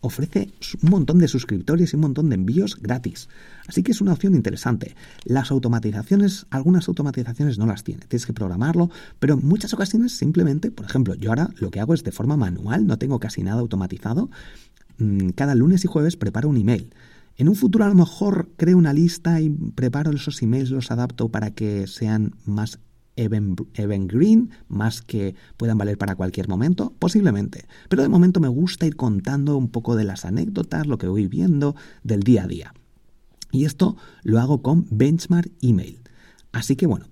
ofrece 0.00 0.52
un 0.82 0.90
montón 0.90 1.18
de 1.18 1.28
suscriptores 1.28 1.92
y 1.92 1.96
un 1.96 2.02
montón 2.02 2.28
de 2.28 2.36
envíos 2.36 2.76
gratis. 2.80 3.28
Así 3.66 3.82
que 3.82 3.92
es 3.92 4.00
una 4.00 4.12
opción 4.12 4.34
interesante. 4.34 4.94
Las 5.24 5.50
automatizaciones, 5.50 6.46
algunas 6.50 6.88
automatizaciones 6.88 7.58
no 7.58 7.66
las 7.66 7.84
tiene, 7.84 8.04
tienes 8.06 8.26
que 8.26 8.32
programarlo, 8.32 8.90
pero 9.18 9.34
en 9.34 9.46
muchas 9.46 9.72
ocasiones 9.74 10.16
simplemente, 10.16 10.70
por 10.70 10.86
ejemplo, 10.86 11.14
yo 11.14 11.30
ahora 11.30 11.50
lo 11.58 11.70
que 11.70 11.80
hago 11.80 11.94
es 11.94 12.04
de 12.04 12.12
forma 12.12 12.36
manual, 12.36 12.86
no 12.86 12.98
tengo 12.98 13.20
casi 13.20 13.42
nada 13.42 13.60
automatizado. 13.60 14.30
Mm, 14.98 15.30
cada 15.30 15.54
lunes 15.54 15.84
y 15.84 15.88
jueves 15.88 16.16
preparo 16.16 16.48
un 16.48 16.56
email. 16.56 16.92
En 17.36 17.48
un 17.48 17.56
futuro 17.56 17.84
a 17.84 17.88
lo 17.88 17.94
mejor 17.94 18.50
creo 18.56 18.76
una 18.76 18.92
lista 18.92 19.40
y 19.40 19.48
preparo 19.48 20.10
esos 20.10 20.42
emails, 20.42 20.70
los 20.70 20.90
adapto 20.90 21.30
para 21.30 21.52
que 21.52 21.86
sean 21.86 22.34
más 22.44 22.78
event, 23.16 23.60
green, 24.10 24.50
más 24.68 25.02
que 25.02 25.34
puedan 25.56 25.78
valer 25.78 25.98
para 25.98 26.14
cualquier 26.14 26.48
momento, 26.48 26.94
posiblemente. 26.98 27.66
Pero 27.88 28.02
de 28.02 28.08
momento 28.08 28.40
me 28.40 28.48
gusta 28.48 28.86
ir 28.86 28.96
contando 28.96 29.56
un 29.56 29.68
poco 29.68 29.96
de 29.96 30.04
las 30.04 30.24
anécdotas, 30.24 30.86
lo 30.86 30.98
que 30.98 31.08
voy 31.08 31.26
viendo 31.26 31.74
del 32.02 32.22
día 32.22 32.44
a 32.44 32.46
día. 32.46 32.74
Y 33.52 33.64
esto 33.64 33.96
lo 34.22 34.40
hago 34.40 34.62
con 34.62 34.86
Benchmark 34.90 35.50
Email. 35.60 36.00
Así 36.52 36.76
que 36.76 36.86
bueno, 36.86 37.06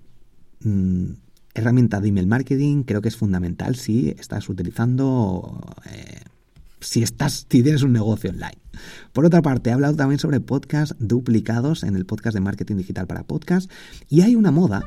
mm, 0.63 1.11
herramienta 1.53 1.99
de 1.99 2.09
email 2.09 2.27
marketing 2.27 2.83
creo 2.83 3.01
que 3.01 3.09
es 3.09 3.15
fundamental 3.15 3.75
si 3.75 4.09
estás 4.09 4.49
utilizando, 4.49 5.61
eh, 5.85 6.21
si 6.79 7.03
estás, 7.03 7.45
si 7.49 7.63
tienes 7.63 7.83
un 7.83 7.93
negocio 7.93 8.31
online. 8.31 8.57
Por 9.11 9.25
otra 9.25 9.41
parte, 9.41 9.69
he 9.69 9.73
hablado 9.73 9.95
también 9.95 10.19
sobre 10.19 10.39
podcasts 10.39 10.95
duplicados 10.99 11.83
en 11.83 11.95
el 11.95 12.05
podcast 12.05 12.33
de 12.33 12.41
marketing 12.41 12.77
digital 12.77 13.07
para 13.07 13.23
podcast 13.23 13.69
y 14.09 14.21
hay 14.21 14.35
una 14.35 14.51
moda 14.51 14.85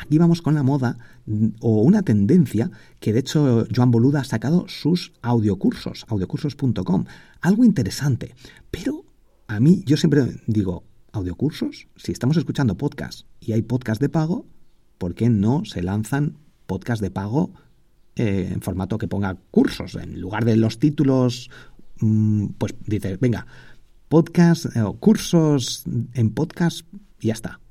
Aquí 0.00 0.18
vamos 0.18 0.42
con 0.42 0.54
la 0.54 0.62
moda 0.62 0.98
mm, 1.26 1.48
o 1.60 1.82
una 1.82 2.02
tendencia 2.02 2.70
que 3.00 3.12
de 3.12 3.20
hecho 3.20 3.66
Joan 3.74 3.90
Boluda 3.90 4.20
ha 4.20 4.24
sacado 4.24 4.66
sus 4.68 5.12
audiocursos, 5.22 6.04
audiocursos.com. 6.08 7.04
Algo 7.40 7.64
interesante. 7.64 8.34
Pero 8.70 9.04
a 9.46 9.60
mí, 9.60 9.82
yo 9.86 9.96
siempre 9.96 10.40
digo, 10.46 10.84
audiocursos, 11.12 11.88
si 11.96 12.12
estamos 12.12 12.36
escuchando 12.36 12.76
podcast 12.76 13.26
y 13.40 13.52
hay 13.52 13.62
podcast 13.62 14.00
de 14.00 14.08
pago, 14.08 14.46
¿por 14.98 15.14
qué 15.14 15.28
no 15.28 15.64
se 15.64 15.82
lanzan 15.82 16.38
podcast 16.66 17.02
de 17.02 17.10
pago 17.10 17.52
eh, 18.16 18.50
en 18.52 18.60
formato 18.60 18.98
que 18.98 19.08
ponga 19.08 19.36
cursos? 19.50 19.94
En 19.94 20.20
lugar 20.20 20.44
de 20.44 20.56
los 20.56 20.78
títulos, 20.78 21.50
mm, 22.00 22.46
pues 22.58 22.74
dices, 22.86 23.18
venga, 23.20 23.46
podcast, 24.08 24.66
eh, 24.76 24.84
cursos 25.00 25.84
en 26.14 26.30
podcast 26.30 26.86
y 27.20 27.28
ya 27.28 27.34
está 27.34 27.61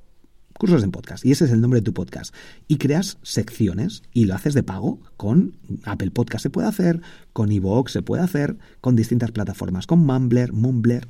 cursos 0.62 0.84
en 0.84 0.91
podcast. 0.91 1.26
Y 1.26 1.32
ese 1.32 1.45
es 1.45 1.52
el 1.52 1.60
nombre 1.60 1.80
de 1.80 1.84
tu 1.84 1.91
podcast. 1.91 2.36
Y 2.67 2.78
creas 2.78 3.17
secciones 3.24 4.04
y 4.13 4.26
lo 4.26 4.36
haces 4.36 4.54
de 4.54 4.62
pago 4.62 5.00
con 5.17 5.58
Apple 5.86 6.12
Podcast 6.12 6.43
se 6.43 6.52
puede 6.52 6.67
hacer, 6.67 7.02
con 7.34 7.52
Evox 7.52 7.93
se 7.93 8.04
puede 8.04 8.21
hacer, 8.21 8.60
con 8.80 8.95
distintas 8.95 9.32
plataformas, 9.32 9.88
con 9.88 10.06
Mumbler, 10.06 10.54
Mumbler. 10.54 11.08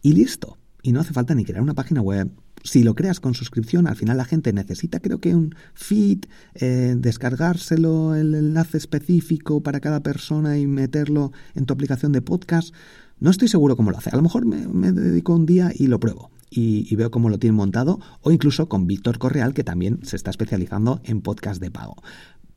Y 0.00 0.14
listo. 0.14 0.56
Y 0.82 0.92
no 0.92 1.00
hace 1.00 1.12
falta 1.12 1.34
ni 1.34 1.44
crear 1.44 1.60
una 1.60 1.74
página 1.74 2.00
web. 2.00 2.30
Si 2.64 2.82
lo 2.82 2.94
creas 2.94 3.20
con 3.20 3.34
suscripción, 3.34 3.86
al 3.86 3.96
final 3.96 4.16
la 4.16 4.24
gente 4.24 4.54
necesita, 4.54 5.00
creo 5.00 5.20
que 5.20 5.34
un 5.34 5.54
feed, 5.74 6.20
eh, 6.54 6.94
descargárselo, 6.96 8.14
el 8.14 8.34
enlace 8.34 8.78
específico 8.78 9.62
para 9.62 9.80
cada 9.80 10.02
persona 10.02 10.56
y 10.56 10.66
meterlo 10.66 11.30
en 11.54 11.66
tu 11.66 11.74
aplicación 11.74 12.12
de 12.12 12.22
podcast. 12.22 12.74
No 13.20 13.30
estoy 13.30 13.48
seguro 13.48 13.76
cómo 13.76 13.90
lo 13.90 13.98
hace. 13.98 14.08
A 14.08 14.16
lo 14.16 14.22
mejor 14.22 14.46
me, 14.46 14.66
me 14.66 14.92
dedico 14.92 15.34
un 15.34 15.44
día 15.44 15.72
y 15.74 15.88
lo 15.88 16.00
pruebo 16.00 16.30
y, 16.50 16.94
veo 16.96 17.10
cómo 17.10 17.28
lo 17.28 17.38
tienen 17.38 17.56
montado, 17.56 18.00
o 18.22 18.30
incluso 18.30 18.68
con 18.68 18.86
Víctor 18.86 19.18
Correal, 19.18 19.54
que 19.54 19.64
también 19.64 20.00
se 20.02 20.16
está 20.16 20.30
especializando 20.30 21.00
en 21.04 21.20
podcast 21.20 21.60
de 21.60 21.70
pago. 21.70 21.96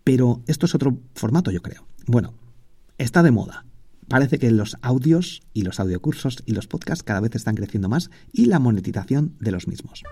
Pero 0.04 0.42
esto 0.48 0.66
es 0.66 0.76
otro 0.76 0.98
formato, 1.14 1.52
yo 1.52 1.62
creo. 1.62 1.86
Bueno, 2.08 2.34
está 2.98 3.24
de 3.24 3.32
moda. 3.32 3.66
Parece 4.08 4.40
que 4.40 4.52
los 4.52 4.78
audios 4.82 5.42
y 5.54 5.62
los 5.62 5.80
audiocursos 5.80 6.44
y 6.46 6.54
los 6.54 6.68
podcasts 6.68 7.04
cada 7.04 7.22
vez 7.22 7.34
están 7.36 7.56
creciendo 7.56 7.88
más 7.88 8.10
y 8.34 8.46
la 8.46 8.60
monetización 8.60 9.36
de 9.40 9.52
los 9.52 9.68
mismos. 9.68 10.04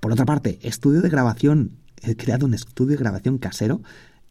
Por 0.00 0.12
otra 0.12 0.24
parte, 0.24 0.58
estudio 0.62 1.02
de 1.02 1.10
grabación, 1.10 1.76
he 2.02 2.16
creado 2.16 2.46
un 2.46 2.54
estudio 2.54 2.96
de 2.96 3.02
grabación 3.02 3.38
casero, 3.38 3.82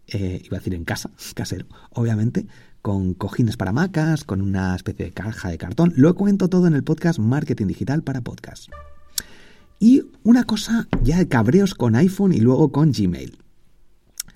eh, 0.08 0.42
iba 0.44 0.58
a 0.58 0.60
decir 0.60 0.74
en 0.74 0.84
casa, 0.84 1.12
casero, 1.36 1.68
obviamente, 1.92 2.48
con 2.84 3.14
cojines 3.14 3.56
para 3.56 3.72
macas, 3.72 4.26
con 4.26 4.42
una 4.42 4.76
especie 4.76 5.06
de 5.06 5.14
caja 5.14 5.50
de 5.50 5.58
cartón. 5.58 5.94
Lo 5.96 6.16
cuento 6.16 6.50
todo 6.50 6.68
en 6.68 6.74
el 6.74 6.84
podcast 6.84 7.18
Marketing 7.18 7.68
Digital 7.68 8.04
para 8.04 8.20
Podcast. 8.20 8.68
Y 9.80 10.04
una 10.24 10.44
cosa 10.44 10.90
ya 11.02 11.18
de 11.18 11.30
cabreos 11.30 11.76
con 11.76 11.96
iPhone 11.96 12.34
y 12.34 12.42
luego 12.42 12.74
con 12.74 12.92
Gmail. 12.92 13.38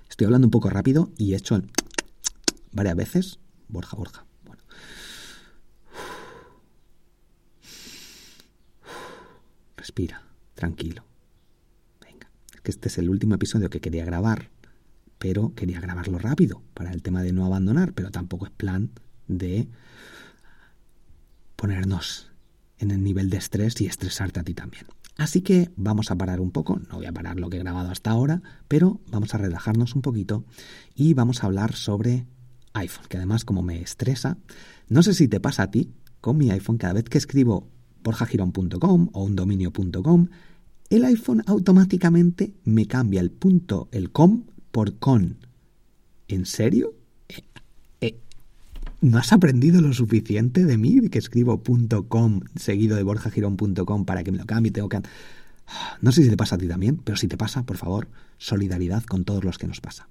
Estoy 0.09 0.25
hablando 0.25 0.47
un 0.47 0.51
poco 0.51 0.69
rápido 0.69 1.11
y 1.17 1.33
he 1.33 1.35
hecho 1.35 1.61
varias 2.71 2.95
veces. 2.95 3.39
Borja, 3.67 3.97
Borja. 3.97 4.25
Bueno. 4.45 4.63
Respira, 9.75 10.23
tranquilo. 10.53 11.03
Venga, 12.01 12.29
es 12.55 12.61
que 12.61 12.71
este 12.71 12.87
es 12.87 12.97
el 12.97 13.09
último 13.09 13.35
episodio 13.35 13.69
que 13.69 13.81
quería 13.81 14.05
grabar 14.05 14.49
pero 15.19 15.53
quería 15.55 15.79
grabarlo 15.79 16.19
rápido 16.19 16.61
para 16.73 16.91
el 16.91 17.01
tema 17.01 17.23
de 17.23 17.33
no 17.33 17.45
abandonar, 17.45 17.93
pero 17.93 18.11
tampoco 18.11 18.45
es 18.45 18.51
plan 18.51 18.91
de 19.27 19.67
ponernos 21.55 22.31
en 22.79 22.91
el 22.91 23.03
nivel 23.03 23.29
de 23.29 23.37
estrés 23.37 23.79
y 23.81 23.87
estresarte 23.87 24.39
a 24.39 24.43
ti 24.43 24.53
también. 24.53 24.85
Así 25.17 25.41
que 25.41 25.71
vamos 25.75 26.11
a 26.11 26.15
parar 26.15 26.39
un 26.39 26.51
poco, 26.51 26.79
no 26.89 26.97
voy 26.97 27.07
a 27.07 27.11
parar 27.11 27.39
lo 27.39 27.49
que 27.49 27.57
he 27.57 27.59
grabado 27.59 27.89
hasta 27.89 28.11
ahora, 28.11 28.43
pero 28.67 29.01
vamos 29.09 29.33
a 29.33 29.39
relajarnos 29.39 29.95
un 29.95 30.03
poquito 30.03 30.45
y 30.93 31.15
vamos 31.15 31.43
a 31.43 31.47
hablar 31.47 31.73
sobre 31.73 32.27
iPhone, 32.73 33.05
que 33.09 33.17
además 33.17 33.43
como 33.43 33.63
me 33.63 33.81
estresa, 33.81 34.37
no 34.89 35.01
sé 35.01 35.15
si 35.15 35.27
te 35.27 35.39
pasa 35.39 35.63
a 35.63 35.71
ti 35.71 35.91
con 36.21 36.37
mi 36.37 36.51
iPhone, 36.51 36.77
cada 36.77 36.93
vez 36.93 37.05
que 37.05 37.17
escribo 37.17 37.67
porjagirón.com 38.03 39.09
o 39.11 39.23
un 39.23 39.35
dominio.com, 39.35 40.27
el 40.89 41.05
iPhone 41.05 41.43
automáticamente 41.47 42.53
me 42.63 42.85
cambia 42.85 43.19
el 43.19 43.31
punto, 43.31 43.89
el 43.91 44.11
com, 44.11 44.43
por 44.71 44.97
con. 44.97 45.37
¿En 46.27 46.45
serio? 46.45 46.93
Eh, 47.29 47.43
eh, 48.01 48.19
¿No 49.01 49.17
has 49.17 49.31
aprendido 49.31 49.81
lo 49.81 49.93
suficiente 49.93 50.65
de 50.65 50.77
mí 50.77 51.09
que 51.09 51.19
escribo 51.19 51.61
.com 52.07 52.41
seguido 52.55 52.97
de 52.97 53.03
borjagirón.com 53.03 54.05
para 54.05 54.23
que 54.23 54.31
me 54.31 54.37
lo 54.37 54.45
cambie? 54.45 54.71
Tengo 54.71 54.89
que... 54.89 55.01
No 56.01 56.11
sé 56.11 56.23
si 56.23 56.29
te 56.29 56.37
pasa 56.37 56.55
a 56.55 56.57
ti 56.57 56.67
también, 56.67 56.97
pero 56.97 57.17
si 57.17 57.27
te 57.27 57.37
pasa, 57.37 57.63
por 57.63 57.77
favor, 57.77 58.07
solidaridad 58.37 59.03
con 59.03 59.25
todos 59.25 59.43
los 59.43 59.57
que 59.57 59.67
nos 59.67 59.81
pasa. 59.81 60.07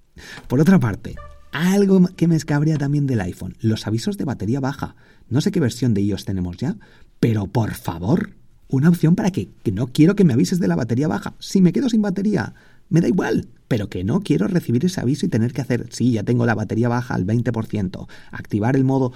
Por 0.49 0.61
otra 0.61 0.79
parte, 0.79 1.17
algo 1.53 2.07
que 2.17 2.29
me 2.29 2.37
escabrea 2.37 2.77
también 2.77 3.07
del 3.07 3.21
iPhone, 3.21 3.57
los 3.61 3.87
avisos 3.87 4.19
de 4.19 4.25
batería 4.25 4.61
baja. 4.61 4.97
No 5.31 5.41
sé 5.41 5.51
qué 5.51 5.61
versión 5.61 5.95
de 5.95 6.03
iOS 6.03 6.25
tenemos 6.25 6.59
ya, 6.59 6.77
pero 7.21 7.47
por 7.47 7.75
favor, 7.75 8.35
una 8.69 8.89
opción 8.89 9.15
para 9.15 9.31
que 9.31 9.49
no 9.73 9.87
quiero 9.89 10.15
que 10.15 10.25
me 10.25 10.35
avises 10.35 10.61
de 10.61 10.69
la 10.69 10.77
batería 10.77 11.09
baja. 11.09 11.35
Si 11.39 11.63
me 11.63 11.73
quedo 11.73 11.89
sin 11.89 12.03
batería, 12.03 12.55
me 12.89 13.01
da 13.01 13.09
igual, 13.09 13.49
pero 13.69 13.89
que 13.89 14.05
no 14.05 14.21
quiero 14.21 14.47
recibir 14.49 14.85
ese 14.85 15.01
aviso 15.01 15.27
y 15.27 15.29
tener 15.29 15.53
que 15.53 15.61
hacer, 15.61 15.89
sí, 15.91 16.13
ya 16.13 16.23
tengo 16.23 16.47
la 16.47 16.55
batería 16.55 16.89
baja 16.89 17.15
al 17.15 17.27
20%, 17.27 18.09
activar 18.31 18.77
el 18.77 18.85
modo 18.85 19.13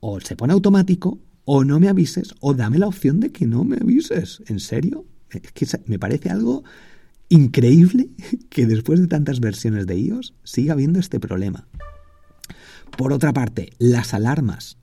o 0.00 0.20
se 0.20 0.36
pone 0.36 0.52
automático 0.52 1.18
o 1.44 1.64
no 1.64 1.80
me 1.80 1.88
avises 1.88 2.34
o 2.40 2.54
dame 2.54 2.78
la 2.78 2.86
opción 2.86 3.20
de 3.20 3.30
que 3.30 3.46
no 3.46 3.64
me 3.64 3.76
avises. 3.76 4.42
¿En 4.46 4.60
serio? 4.60 5.06
Es 5.30 5.52
que 5.52 5.66
me 5.86 5.98
parece 5.98 6.30
algo 6.30 6.64
increíble 7.28 8.10
que 8.50 8.66
después 8.66 9.00
de 9.00 9.06
tantas 9.06 9.40
versiones 9.40 9.86
de 9.86 9.98
iOS 9.98 10.34
siga 10.44 10.74
habiendo 10.74 10.98
este 10.98 11.20
problema. 11.20 11.66
Por 12.96 13.12
otra 13.12 13.32
parte, 13.32 13.70
las 13.78 14.12
alarmas 14.12 14.76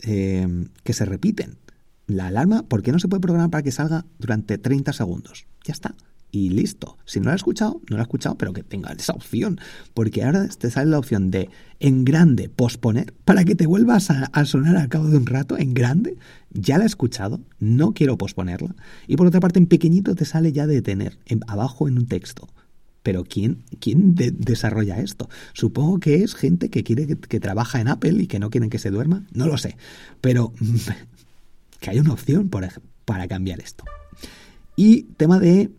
eh, 0.00 0.46
que 0.84 0.92
se 0.92 1.04
repiten. 1.04 1.58
La 2.06 2.28
alarma, 2.28 2.62
¿por 2.68 2.82
qué 2.82 2.92
no 2.92 3.00
se 3.00 3.08
puede 3.08 3.20
programar 3.20 3.50
para 3.50 3.64
que 3.64 3.72
salga 3.72 4.06
durante 4.18 4.58
30 4.58 4.92
segundos? 4.92 5.46
Ya 5.64 5.72
está 5.72 5.96
y 6.36 6.50
listo. 6.50 6.98
Si 7.06 7.18
no 7.18 7.26
lo 7.26 7.30
has 7.30 7.36
escuchado, 7.36 7.80
no 7.88 7.96
lo 7.96 8.02
has 8.02 8.06
escuchado, 8.06 8.36
pero 8.36 8.52
que 8.52 8.62
tenga 8.62 8.92
esa 8.92 9.14
opción. 9.14 9.58
Porque 9.94 10.22
ahora 10.22 10.46
te 10.48 10.70
sale 10.70 10.90
la 10.90 10.98
opción 10.98 11.30
de 11.30 11.48
en 11.80 12.04
grande 12.04 12.50
posponer 12.50 13.14
para 13.24 13.44
que 13.44 13.54
te 13.54 13.66
vuelvas 13.66 14.10
a, 14.10 14.44
sonar 14.44 14.76
al 14.76 14.88
cabo 14.88 15.08
de 15.08 15.16
un 15.16 15.24
rato 15.24 15.56
en 15.56 15.72
grande. 15.72 16.18
Ya 16.52 16.76
la 16.76 16.84
he 16.84 16.86
escuchado, 16.86 17.40
no 17.58 17.92
quiero 17.92 18.18
posponerla. 18.18 18.74
Y 19.06 19.16
por 19.16 19.26
otra 19.26 19.40
parte, 19.40 19.58
en 19.58 19.66
pequeñito 19.66 20.14
te 20.14 20.26
sale 20.26 20.52
ya 20.52 20.66
detener, 20.66 21.18
en, 21.24 21.40
abajo 21.46 21.88
en 21.88 21.96
un 21.96 22.06
texto. 22.06 22.48
pero 23.02 23.24
¿quién, 23.24 23.62
quién 23.80 24.14
desarrolla 24.14 25.00
esto? 25.00 25.30
Supongo 25.54 26.00
que 26.00 26.22
es 26.22 26.34
gente 26.34 26.68
que 26.68 26.82
quiere 26.82 27.06
que, 27.06 27.40
trabaja 27.40 27.80
en 27.80 27.88
Apple 27.88 28.22
y 28.22 28.26
que 28.26 28.38
no 28.38 28.50
quieren 28.50 28.68
que 28.68 28.78
se 28.78 28.90
duerma. 28.90 29.24
No 29.32 29.46
lo 29.46 29.56
sé. 29.56 29.76
Pero 30.20 30.52
que 31.80 31.90
hay 31.90 31.98
una 31.98 32.12
opción 32.12 32.50
para 32.50 33.28
cambiar 33.28 33.60
esto. 33.60 33.84
Y 34.76 35.04
tema 35.16 35.40
de 35.40 35.70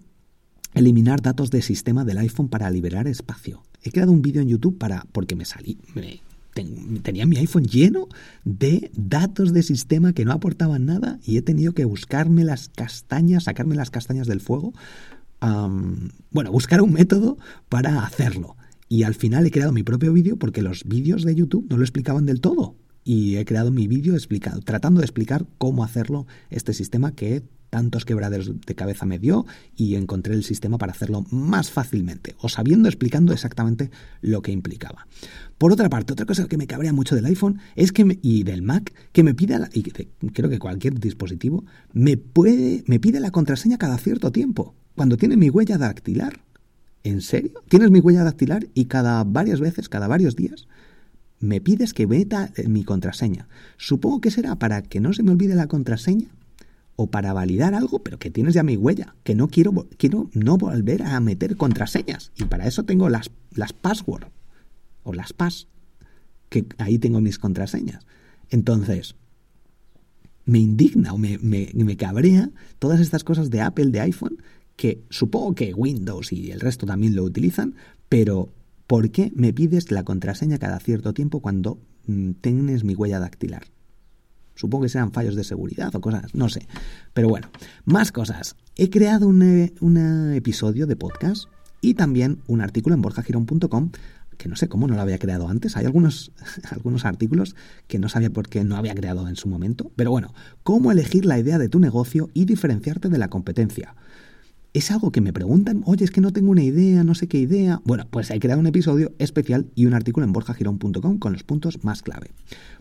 eliminar 0.74 1.22
datos 1.22 1.50
de 1.52 1.62
sistema 1.62 2.06
del 2.06 2.18
iPhone 2.20 2.50
para 2.50 2.70
liberar 2.70 3.08
espacio. 3.08 3.64
He 3.84 3.92
creado 3.92 4.12
un 4.12 4.22
vídeo 4.22 4.42
en 4.42 4.50
YouTube 4.50 4.78
para 4.78 5.06
porque 5.12 5.36
me 5.36 5.46
salí, 5.46 5.78
me, 5.96 6.22
tenía 7.02 7.26
mi 7.26 7.38
iPhone 7.38 7.66
lleno 7.66 8.08
de 8.44 8.92
datos 8.96 9.54
de 9.54 9.64
sistema 9.64 10.14
que 10.14 10.26
no 10.26 10.32
aportaban 10.32 10.86
nada 10.86 11.20
y 11.24 11.38
he 11.38 11.42
tenido 11.42 11.74
que 11.74 11.86
buscarme 11.86 12.44
las 12.44 12.70
castañas, 12.70 13.46
sacarme 13.46 13.76
las 13.76 13.92
castañas 13.92 14.28
del 14.28 14.42
fuego. 14.42 14.74
bueno, 15.40 16.52
buscar 16.52 16.82
un 16.82 16.94
método 16.94 17.38
para 17.70 18.04
hacerlo. 18.04 18.56
Y 18.90 19.04
al 19.04 19.16
final 19.16 19.46
he 19.46 19.52
creado 19.52 19.74
mi 19.74 19.84
propio 19.84 20.14
vídeo 20.14 20.38
porque 20.38 20.62
los 20.62 20.86
vídeos 20.86 21.24
de 21.24 21.36
YouTube 21.36 21.68
no 21.70 21.78
lo 21.78 21.84
explicaban 21.84 22.26
del 22.26 22.42
todo. 22.42 22.76
Y 23.04 23.38
he 23.38 23.46
creado 23.46 23.72
mi 23.72 23.88
vídeo 23.88 24.16
tratando 24.66 25.00
de 25.00 25.06
explicar 25.06 25.46
cómo 25.58 25.84
hacerlo 25.84 26.28
este 26.50 26.74
sistema 26.74 27.14
que 27.14 27.44
tantos 27.78 28.06
quebraderos 28.06 28.52
de 28.66 28.74
cabeza 28.74 29.06
me 29.06 29.20
dio 29.20 29.46
y 29.76 29.94
encontré 29.94 30.34
el 30.34 30.44
sistema 30.44 30.80
para 30.80 30.94
hacerlo 30.94 31.26
más 31.30 31.70
fácilmente, 31.70 32.36
o 32.40 32.50
sabiendo, 32.50 32.90
explicando 32.90 33.34
exactamente 33.34 33.92
lo 34.22 34.42
que 34.42 34.52
implicaba. 34.52 35.06
Por 35.60 35.72
otra 35.72 35.88
parte, 35.88 36.14
otra 36.14 36.26
cosa 36.26 36.48
que 36.48 36.58
me 36.58 36.66
cabrea 36.66 36.92
mucho 36.92 37.14
del 37.14 37.26
iPhone 37.26 37.60
es 37.76 37.92
que 37.92 38.18
y 38.24 38.44
del 38.44 38.64
Mac, 38.64 38.92
que 39.12 39.22
me 39.22 39.36
pida, 39.36 39.60
la, 39.60 39.70
y 39.72 39.84
creo 39.84 40.50
que 40.50 40.58
cualquier 40.58 41.00
dispositivo, 41.00 41.66
me, 41.94 42.18
puede, 42.18 42.84
me 42.88 43.00
pide 43.00 43.20
la 43.20 43.30
contraseña 43.30 43.78
cada 43.78 44.00
cierto 44.00 44.32
tiempo, 44.32 44.74
cuando 44.96 45.16
tiene 45.16 45.38
mi 45.38 45.52
huella 45.52 45.78
dactilar. 45.78 46.40
¿En 47.04 47.22
serio? 47.22 47.62
¿Tienes 47.70 47.92
mi 47.92 48.00
huella 48.00 48.24
dactilar 48.24 48.70
y 48.74 48.86
cada 48.86 49.24
varias 49.24 49.60
veces, 49.60 49.88
cada 49.88 50.08
varios 50.08 50.36
días, 50.36 50.68
me 51.40 51.62
pides 51.62 51.94
que 51.94 52.08
meta 52.08 52.52
mi 52.68 52.84
contraseña? 52.84 53.48
Supongo 53.78 54.20
que 54.20 54.32
será 54.32 54.56
para 54.56 54.82
que 54.82 55.00
no 55.00 55.14
se 55.14 55.22
me 55.22 55.30
olvide 55.30 55.54
la 55.54 55.68
contraseña 55.68 56.30
o 56.98 57.08
para 57.12 57.32
validar 57.32 57.76
algo, 57.76 58.00
pero 58.00 58.18
que 58.18 58.32
tienes 58.32 58.56
ya 58.56 58.64
mi 58.64 58.76
huella, 58.76 59.16
que 59.24 59.36
no 59.36 59.48
quiero, 59.48 59.88
quiero 59.98 60.30
no 60.34 60.58
volver 60.58 61.04
a 61.04 61.20
meter 61.20 61.56
contraseñas. 61.56 62.32
Y 62.36 62.46
para 62.46 62.68
eso 62.68 62.84
tengo 62.84 63.08
las, 63.08 63.30
las 63.54 63.72
password 63.72 64.26
o 65.04 65.14
las 65.14 65.32
pass, 65.32 65.68
que 66.50 66.66
ahí 66.80 66.98
tengo 66.98 67.22
mis 67.22 67.38
contraseñas. 67.38 68.06
Entonces, 68.50 69.16
me 70.46 70.58
indigna 70.58 71.14
o 71.14 71.20
me, 71.20 71.38
me, 71.38 71.70
me 71.76 71.98
cabrea 71.98 72.50
todas 72.80 73.00
estas 73.00 73.24
cosas 73.24 73.52
de 73.52 73.62
Apple, 73.62 73.92
de 73.92 74.00
iPhone, 74.00 74.42
que 74.76 75.04
supongo 75.12 75.54
que 75.54 75.76
Windows 75.76 76.34
y 76.34 76.50
el 76.52 76.60
resto 76.60 76.88
también 76.88 77.16
lo 77.16 77.24
utilizan, 77.24 77.76
pero 78.10 78.50
¿por 78.88 79.12
qué 79.12 79.32
me 79.36 79.54
pides 79.54 79.92
la 79.92 80.04
contraseña 80.04 80.58
cada 80.58 80.80
cierto 80.80 81.14
tiempo 81.14 81.42
cuando 81.42 81.80
mm, 82.08 82.32
tienes 82.42 82.84
mi 82.84 82.96
huella 82.96 83.20
dactilar? 83.20 83.68
Supongo 84.58 84.84
que 84.84 84.90
sean 84.90 85.14
fallos 85.14 85.36
de 85.36 85.46
seguridad 85.46 85.96
o 85.96 86.02
cosas, 86.02 86.36
no 86.36 86.50
sé. 86.50 86.68
Pero 87.14 87.30
bueno, 87.30 87.50
más 87.86 88.12
cosas. 88.12 88.58
He 88.76 88.90
creado 88.90 89.28
un, 89.28 89.42
eh, 89.44 89.74
un 89.80 90.34
episodio 90.34 90.88
de 90.88 90.98
podcast 90.98 91.46
y 91.80 91.94
también 91.94 92.40
un 92.48 92.60
artículo 92.60 92.96
en 92.96 93.02
borjagirón.com 93.02 93.92
que 94.38 94.50
no 94.50 94.56
sé 94.56 94.68
cómo 94.68 94.88
no 94.88 94.96
lo 94.96 95.02
había 95.02 95.18
creado 95.18 95.48
antes. 95.48 95.78
Hay 95.78 95.86
algunos, 95.86 96.32
algunos 96.72 97.06
artículos 97.06 97.56
que 97.88 98.00
no 98.00 98.10
sabía 98.10 98.30
por 98.30 98.48
qué 98.50 98.64
no 98.64 98.76
había 98.76 98.96
creado 98.96 99.28
en 99.28 99.36
su 99.36 99.48
momento. 99.50 99.92
Pero 99.96 100.12
bueno, 100.12 100.34
cómo 100.64 100.92
elegir 100.92 101.26
la 101.26 101.40
idea 101.40 101.58
de 101.58 101.70
tu 101.70 101.80
negocio 101.80 102.30
y 102.34 102.46
diferenciarte 102.46 103.10
de 103.10 103.18
la 103.18 103.30
competencia 103.30 103.96
es 104.74 104.92
algo 104.92 105.12
que 105.12 105.22
me 105.22 105.34
preguntan, 105.34 105.82
oye, 105.86 106.06
es 106.06 106.12
que 106.12 106.22
no 106.22 106.32
tengo 106.32 106.52
una 106.52 106.64
idea, 106.64 107.04
no 107.04 107.16
sé 107.16 107.28
qué 107.28 107.40
idea. 107.40 107.82
Bueno, 107.84 108.06
pues 108.10 108.30
he 108.30 108.40
creado 108.40 108.60
un 108.60 108.68
episodio 108.68 109.14
especial 109.18 109.68
y 109.76 109.86
un 109.86 109.94
artículo 109.94 110.26
en 110.26 110.34
borjagirón.com 110.34 111.18
con 111.18 111.34
los 111.34 111.44
puntos 111.44 111.84
más 111.84 112.02
clave. 112.02 112.32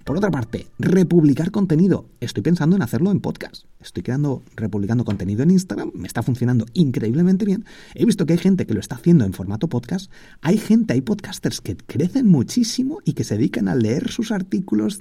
Por 0.05 0.16
otra 0.16 0.31
parte, 0.31 0.66
republicar 0.79 1.51
contenido. 1.51 2.09
Estoy 2.20 2.42
pensando 2.42 2.77
en 2.77 2.83
hacerlo 2.83 3.11
en 3.11 3.20
podcast. 3.20 3.64
Estoy 3.81 4.03
creando, 4.03 4.42
republicando 4.55 5.05
contenido 5.05 5.42
en 5.42 5.51
Instagram, 5.51 5.90
me 5.94 6.07
está 6.07 6.22
funcionando 6.22 6.66
increíblemente 6.75 7.44
bien. 7.44 7.64
He 7.94 8.05
visto 8.05 8.27
que 8.27 8.35
hay 8.35 8.38
gente 8.38 8.66
que 8.66 8.75
lo 8.75 8.81
está 8.81 8.96
haciendo 8.96 9.25
en 9.25 9.33
formato 9.33 9.68
podcast. 9.68 10.11
Hay 10.42 10.59
gente, 10.59 10.92
hay 10.92 11.01
podcasters 11.01 11.61
que 11.61 11.77
crecen 11.77 12.29
muchísimo 12.29 12.99
y 13.05 13.14
que 13.14 13.25
se 13.25 13.37
dedican 13.37 13.68
a 13.68 13.75
leer 13.75 14.11
sus 14.11 14.33
artículos 14.33 15.01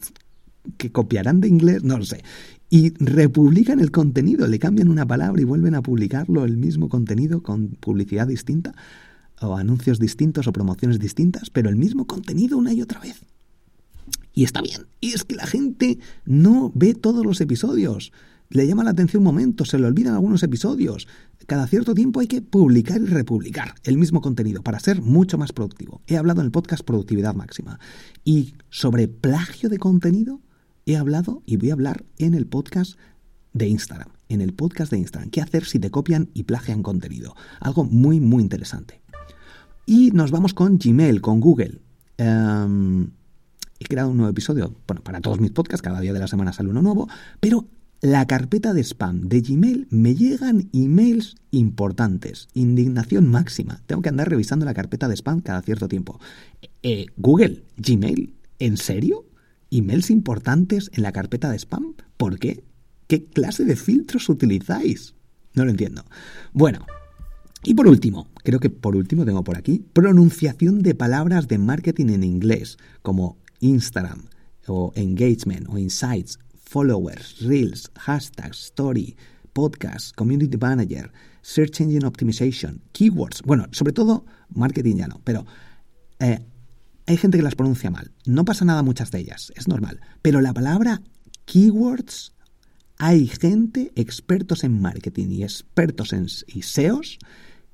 que 0.77 0.91
copiarán 0.91 1.41
de 1.41 1.47
inglés, 1.47 1.83
no 1.83 1.97
lo 1.97 2.05
sé 2.05 2.23
y 2.69 2.89
republican 2.99 3.79
el 3.79 3.91
contenido, 3.91 4.47
le 4.47 4.59
cambian 4.59 4.89
una 4.89 5.05
palabra 5.05 5.41
y 5.41 5.45
vuelven 5.45 5.75
a 5.75 5.81
publicarlo 5.81 6.45
el 6.45 6.57
mismo 6.57 6.89
contenido 6.89 7.43
con 7.43 7.69
publicidad 7.69 8.27
distinta 8.27 8.73
o 9.39 9.55
anuncios 9.55 9.99
distintos 9.99 10.47
o 10.47 10.53
promociones 10.53 10.99
distintas, 10.99 11.49
pero 11.49 11.69
el 11.69 11.75
mismo 11.75 12.05
contenido 12.05 12.57
una 12.57 12.73
y 12.73 12.81
otra 12.81 12.99
vez. 12.99 13.21
Y 14.33 14.43
está 14.43 14.61
bien. 14.61 14.87
Y 14.99 15.13
es 15.13 15.23
que 15.23 15.35
la 15.35 15.47
gente 15.47 15.99
no 16.25 16.71
ve 16.75 16.93
todos 16.93 17.25
los 17.25 17.39
episodios. 17.39 18.11
Le 18.49 18.67
llama 18.67 18.83
la 18.83 18.91
atención 18.91 19.21
un 19.21 19.25
momento, 19.25 19.65
se 19.65 19.79
le 19.79 19.85
olvidan 19.85 20.13
algunos 20.13 20.43
episodios. 20.43 21.07
Cada 21.47 21.67
cierto 21.67 21.93
tiempo 21.93 22.19
hay 22.19 22.27
que 22.27 22.41
publicar 22.41 23.01
y 23.01 23.05
republicar 23.05 23.75
el 23.83 23.97
mismo 23.97 24.21
contenido 24.21 24.61
para 24.61 24.79
ser 24.79 25.01
mucho 25.01 25.37
más 25.37 25.53
productivo. 25.53 26.01
He 26.07 26.17
hablado 26.17 26.41
en 26.41 26.45
el 26.45 26.51
podcast 26.51 26.83
Productividad 26.83 27.35
Máxima. 27.35 27.79
Y 28.23 28.55
sobre 28.69 29.07
plagio 29.07 29.69
de 29.69 29.77
contenido, 29.77 30.41
he 30.85 30.97
hablado 30.97 31.41
y 31.45 31.57
voy 31.57 31.71
a 31.71 31.73
hablar 31.73 32.05
en 32.17 32.33
el 32.33 32.45
podcast 32.45 32.97
de 33.53 33.67
Instagram. 33.67 34.09
En 34.29 34.41
el 34.41 34.53
podcast 34.53 34.91
de 34.91 34.99
Instagram. 34.99 35.29
¿Qué 35.29 35.41
hacer 35.41 35.65
si 35.65 35.79
te 35.79 35.91
copian 35.91 36.29
y 36.33 36.43
plagian 36.43 36.83
contenido? 36.83 37.35
Algo 37.59 37.83
muy, 37.83 38.19
muy 38.19 38.43
interesante. 38.43 39.01
Y 39.85 40.11
nos 40.11 40.31
vamos 40.31 40.53
con 40.53 40.77
Gmail, 40.77 41.21
con 41.21 41.39
Google. 41.39 41.81
Em, 42.17 43.11
he 43.79 43.85
creado 43.85 44.09
un 44.09 44.17
nuevo 44.17 44.31
episodio, 44.31 44.75
bueno, 44.87 45.03
para 45.03 45.21
todos 45.21 45.39
mis 45.39 45.51
podcasts, 45.51 45.81
cada 45.81 45.99
día 45.99 46.13
de 46.13 46.19
la 46.19 46.27
semana 46.27 46.53
sale 46.53 46.69
uno 46.69 46.81
nuevo, 46.81 47.07
pero 47.39 47.67
la 48.01 48.25
carpeta 48.25 48.73
de 48.73 48.83
spam 48.83 49.21
de 49.21 49.41
Gmail 49.41 49.87
me 49.89 50.15
llegan 50.15 50.69
emails 50.73 51.35
importantes, 51.51 52.47
indignación 52.53 53.27
máxima. 53.27 53.81
Tengo 53.85 54.01
que 54.01 54.09
andar 54.09 54.29
revisando 54.29 54.65
la 54.65 54.73
carpeta 54.73 55.07
de 55.07 55.15
spam 55.15 55.41
cada 55.41 55.61
cierto 55.61 55.87
tiempo. 55.87 56.19
Eh, 56.83 57.07
Google, 57.17 57.63
Gmail, 57.77 58.33
¿en 58.59 58.77
serio? 58.77 59.25
Emails 59.77 60.09
importantes 60.09 60.89
en 60.93 61.03
la 61.03 61.11
carpeta 61.11 61.49
de 61.49 61.59
spam. 61.59 61.95
¿Por 62.17 62.39
qué? 62.39 62.63
¿Qué 63.07 63.25
clase 63.25 63.65
de 63.65 63.75
filtros 63.75 64.29
utilizáis? 64.29 65.15
No 65.53 65.65
lo 65.65 65.71
entiendo. 65.71 66.03
Bueno, 66.53 66.85
y 67.63 67.73
por 67.73 67.87
último, 67.87 68.27
creo 68.43 68.59
que 68.59 68.69
por 68.69 68.95
último 68.95 69.25
tengo 69.25 69.43
por 69.43 69.57
aquí, 69.57 69.85
pronunciación 69.93 70.81
de 70.81 70.95
palabras 70.95 71.47
de 71.47 71.57
marketing 71.57 72.07
en 72.09 72.23
inglés, 72.23 72.77
como 73.01 73.37
Instagram, 73.59 74.27
o 74.67 74.91
engagement, 74.95 75.67
o 75.69 75.77
insights, 75.77 76.39
followers, 76.63 77.39
reels, 77.41 77.91
hashtags, 77.95 78.65
story, 78.65 79.15
podcast, 79.53 80.15
community 80.15 80.57
manager, 80.57 81.11
search 81.41 81.81
engine 81.81 82.05
optimization, 82.05 82.81
keywords. 82.91 83.41
Bueno, 83.43 83.67
sobre 83.71 83.93
todo 83.93 84.25
marketing 84.49 84.97
ya 84.97 85.07
no, 85.07 85.21
pero 85.23 85.45
eh, 86.19 86.39
hay 87.07 87.17
gente 87.17 87.37
que 87.37 87.43
las 87.43 87.55
pronuncia 87.55 87.91
mal. 87.91 88.11
No 88.25 88.45
pasa 88.45 88.65
nada 88.65 88.83
muchas 88.83 89.11
de 89.11 89.19
ellas, 89.19 89.51
es 89.55 89.67
normal. 89.67 89.99
Pero 90.21 90.41
la 90.41 90.53
palabra 90.53 91.01
keywords, 91.45 92.33
hay 92.97 93.27
gente, 93.27 93.91
expertos 93.95 94.63
en 94.63 94.81
marketing 94.81 95.27
y 95.29 95.43
expertos 95.43 96.13
en 96.13 96.27
SEOs, 96.29 97.19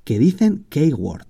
que 0.03 0.19
dicen 0.19 0.65
keyword. 0.69 1.27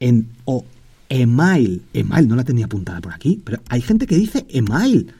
En, 0.00 0.28
o 0.44 0.64
email. 1.08 1.82
Email, 1.92 2.28
no 2.28 2.36
la 2.36 2.44
tenía 2.44 2.66
apuntada 2.66 3.00
por 3.00 3.12
aquí, 3.12 3.40
pero 3.44 3.62
hay 3.68 3.80
gente 3.80 4.06
que 4.06 4.16
dice 4.16 4.46
email. 4.48 5.12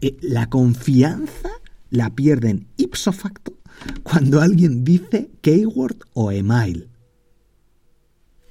Eh, 0.00 0.16
la 0.22 0.48
confianza 0.48 1.50
la 1.90 2.10
pierden 2.10 2.66
ipso 2.76 3.12
facto 3.12 3.54
cuando 4.02 4.40
alguien 4.40 4.84
dice 4.84 5.30
keyword 5.40 5.98
o 6.12 6.30
email. 6.30 6.88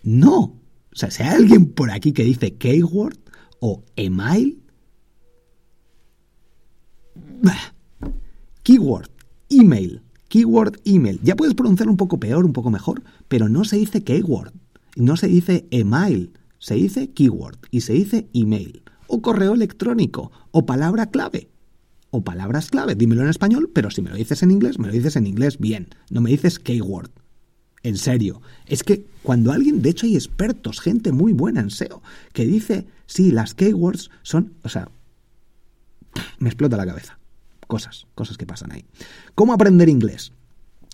No, 0.03 0.59
o 0.93 0.95
sea, 0.95 1.09
si 1.09 1.23
hay 1.23 1.29
alguien 1.29 1.65
por 1.65 1.89
aquí 1.89 2.11
que 2.11 2.23
dice 2.23 2.55
keyword 2.55 3.17
o 3.59 3.83
email, 3.95 4.61
keyword, 8.63 9.09
email, 9.49 10.01
keyword, 10.29 10.79
email. 10.85 11.19
Ya 11.23 11.35
puedes 11.35 11.55
pronunciarlo 11.55 11.91
un 11.91 11.97
poco 11.97 12.19
peor, 12.19 12.45
un 12.45 12.53
poco 12.53 12.69
mejor, 12.69 13.03
pero 13.27 13.49
no 13.49 13.63
se 13.63 13.77
dice 13.77 14.03
keyword, 14.03 14.53
no 14.95 15.17
se 15.17 15.27
dice 15.27 15.67
email, 15.71 16.33
se 16.59 16.75
dice 16.75 17.11
keyword 17.11 17.57
y 17.71 17.81
se 17.81 17.93
dice 17.93 18.27
email, 18.33 18.83
o 19.07 19.21
correo 19.21 19.53
electrónico, 19.55 20.31
o 20.51 20.65
palabra 20.65 21.07
clave, 21.07 21.49
o 22.11 22.23
palabras 22.23 22.69
clave. 22.69 22.95
Dímelo 22.95 23.23
en 23.23 23.29
español, 23.29 23.71
pero 23.73 23.89
si 23.89 24.01
me 24.01 24.11
lo 24.11 24.15
dices 24.15 24.43
en 24.43 24.51
inglés, 24.51 24.77
me 24.77 24.87
lo 24.87 24.93
dices 24.93 25.15
en 25.15 25.25
inglés 25.25 25.57
bien, 25.57 25.87
no 26.11 26.21
me 26.21 26.29
dices 26.29 26.59
keyword. 26.59 27.09
En 27.83 27.97
serio, 27.97 28.41
es 28.65 28.83
que 28.83 29.05
cuando 29.23 29.51
alguien, 29.51 29.81
de 29.81 29.89
hecho 29.89 30.05
hay 30.05 30.15
expertos, 30.15 30.79
gente 30.79 31.11
muy 31.11 31.33
buena 31.33 31.59
en 31.59 31.69
SEO, 31.69 32.01
que 32.31 32.45
dice, 32.45 32.87
sí, 33.05 33.31
las 33.31 33.53
keywords 33.53 34.09
son, 34.21 34.53
o 34.63 34.69
sea, 34.69 34.89
me 36.39 36.49
explota 36.49 36.77
la 36.77 36.85
cabeza. 36.85 37.19
Cosas, 37.67 38.07
cosas 38.15 38.37
que 38.37 38.45
pasan 38.45 38.71
ahí. 38.71 38.85
¿Cómo 39.35 39.53
aprender 39.53 39.89
inglés? 39.89 40.31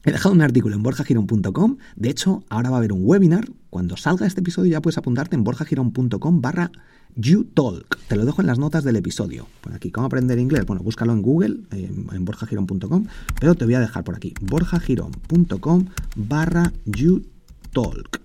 He 0.05 0.11
dejado 0.11 0.33
un 0.33 0.41
artículo 0.41 0.75
en 0.75 0.83
borjagirón.com. 0.83 1.77
De 1.95 2.09
hecho, 2.09 2.43
ahora 2.49 2.69
va 2.69 2.77
a 2.77 2.79
haber 2.79 2.93
un 2.93 3.01
webinar. 3.03 3.49
Cuando 3.69 3.97
salga 3.97 4.25
este 4.25 4.39
episodio 4.39 4.71
ya 4.71 4.81
puedes 4.81 4.97
apuntarte 4.97 5.35
en 5.35 5.43
borjagirón.com 5.43 6.41
barra 6.41 6.71
YouTalk. 7.15 7.97
Te 8.07 8.15
lo 8.15 8.25
dejo 8.25 8.41
en 8.41 8.47
las 8.47 8.59
notas 8.59 8.83
del 8.83 8.95
episodio. 8.95 9.47
Por 9.61 9.73
aquí, 9.73 9.91
¿cómo 9.91 10.07
aprender 10.07 10.39
inglés? 10.39 10.65
Bueno, 10.65 10.83
búscalo 10.83 11.13
en 11.13 11.21
Google, 11.21 11.59
en, 11.71 12.07
en 12.11 12.25
borjagirón.com, 12.25 13.05
pero 13.39 13.55
te 13.55 13.65
voy 13.65 13.73
a 13.73 13.79
dejar 13.79 14.03
por 14.03 14.15
aquí, 14.15 14.33
borjagirón.com 14.41 15.85
barra 16.15 16.71
YouTalk. 16.85 18.21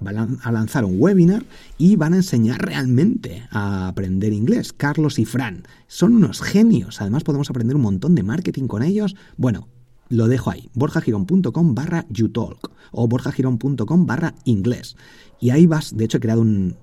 Van 0.00 0.40
a 0.42 0.52
lanzar 0.52 0.84
un 0.84 0.96
webinar 0.98 1.44
y 1.78 1.96
van 1.96 2.14
a 2.14 2.16
enseñar 2.16 2.60
realmente 2.60 3.46
a 3.50 3.86
aprender 3.88 4.32
inglés. 4.32 4.72
Carlos 4.72 5.18
y 5.18 5.24
Fran 5.24 5.62
son 5.86 6.14
unos 6.14 6.42
genios. 6.42 7.00
Además 7.00 7.22
podemos 7.22 7.50
aprender 7.50 7.76
un 7.76 7.82
montón 7.82 8.14
de 8.14 8.24
marketing 8.24 8.66
con 8.66 8.82
ellos. 8.82 9.14
Bueno, 9.36 9.68
lo 10.08 10.28
dejo 10.28 10.50
ahí, 10.50 10.68
borjagirón.com 10.74 11.74
barra 11.74 12.04
youtalk 12.10 12.70
o 12.90 13.06
borjagirón.com 13.06 14.06
barra 14.06 14.34
inglés. 14.44 14.96
Y 15.40 15.50
ahí 15.50 15.66
vas, 15.66 15.96
de 15.96 16.04
hecho 16.04 16.18
he 16.18 16.20
creado 16.20 16.40
un, 16.40 16.76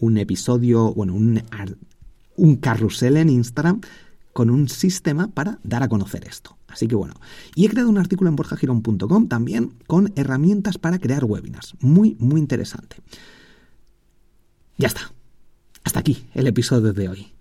un 0.00 0.18
episodio, 0.18 0.92
bueno, 0.94 1.14
un, 1.14 1.42
un 2.36 2.56
carrusel 2.56 3.16
en 3.16 3.28
Instagram 3.28 3.80
con 4.32 4.50
un 4.50 4.68
sistema 4.68 5.28
para 5.28 5.58
dar 5.64 5.82
a 5.82 5.88
conocer 5.88 6.24
esto. 6.26 6.56
Así 6.68 6.86
que 6.86 6.94
bueno, 6.94 7.14
y 7.54 7.66
he 7.66 7.68
creado 7.68 7.88
un 7.88 7.98
artículo 7.98 8.30
en 8.30 8.36
borjagirón.com 8.36 9.26
también 9.26 9.74
con 9.86 10.12
herramientas 10.16 10.78
para 10.78 10.98
crear 10.98 11.24
webinars. 11.24 11.74
Muy, 11.80 12.16
muy 12.20 12.40
interesante. 12.40 12.96
Ya 14.76 14.86
está. 14.86 15.12
Hasta 15.82 16.00
aquí 16.00 16.26
el 16.34 16.46
episodio 16.46 16.92
de 16.92 17.08
hoy. 17.08 17.32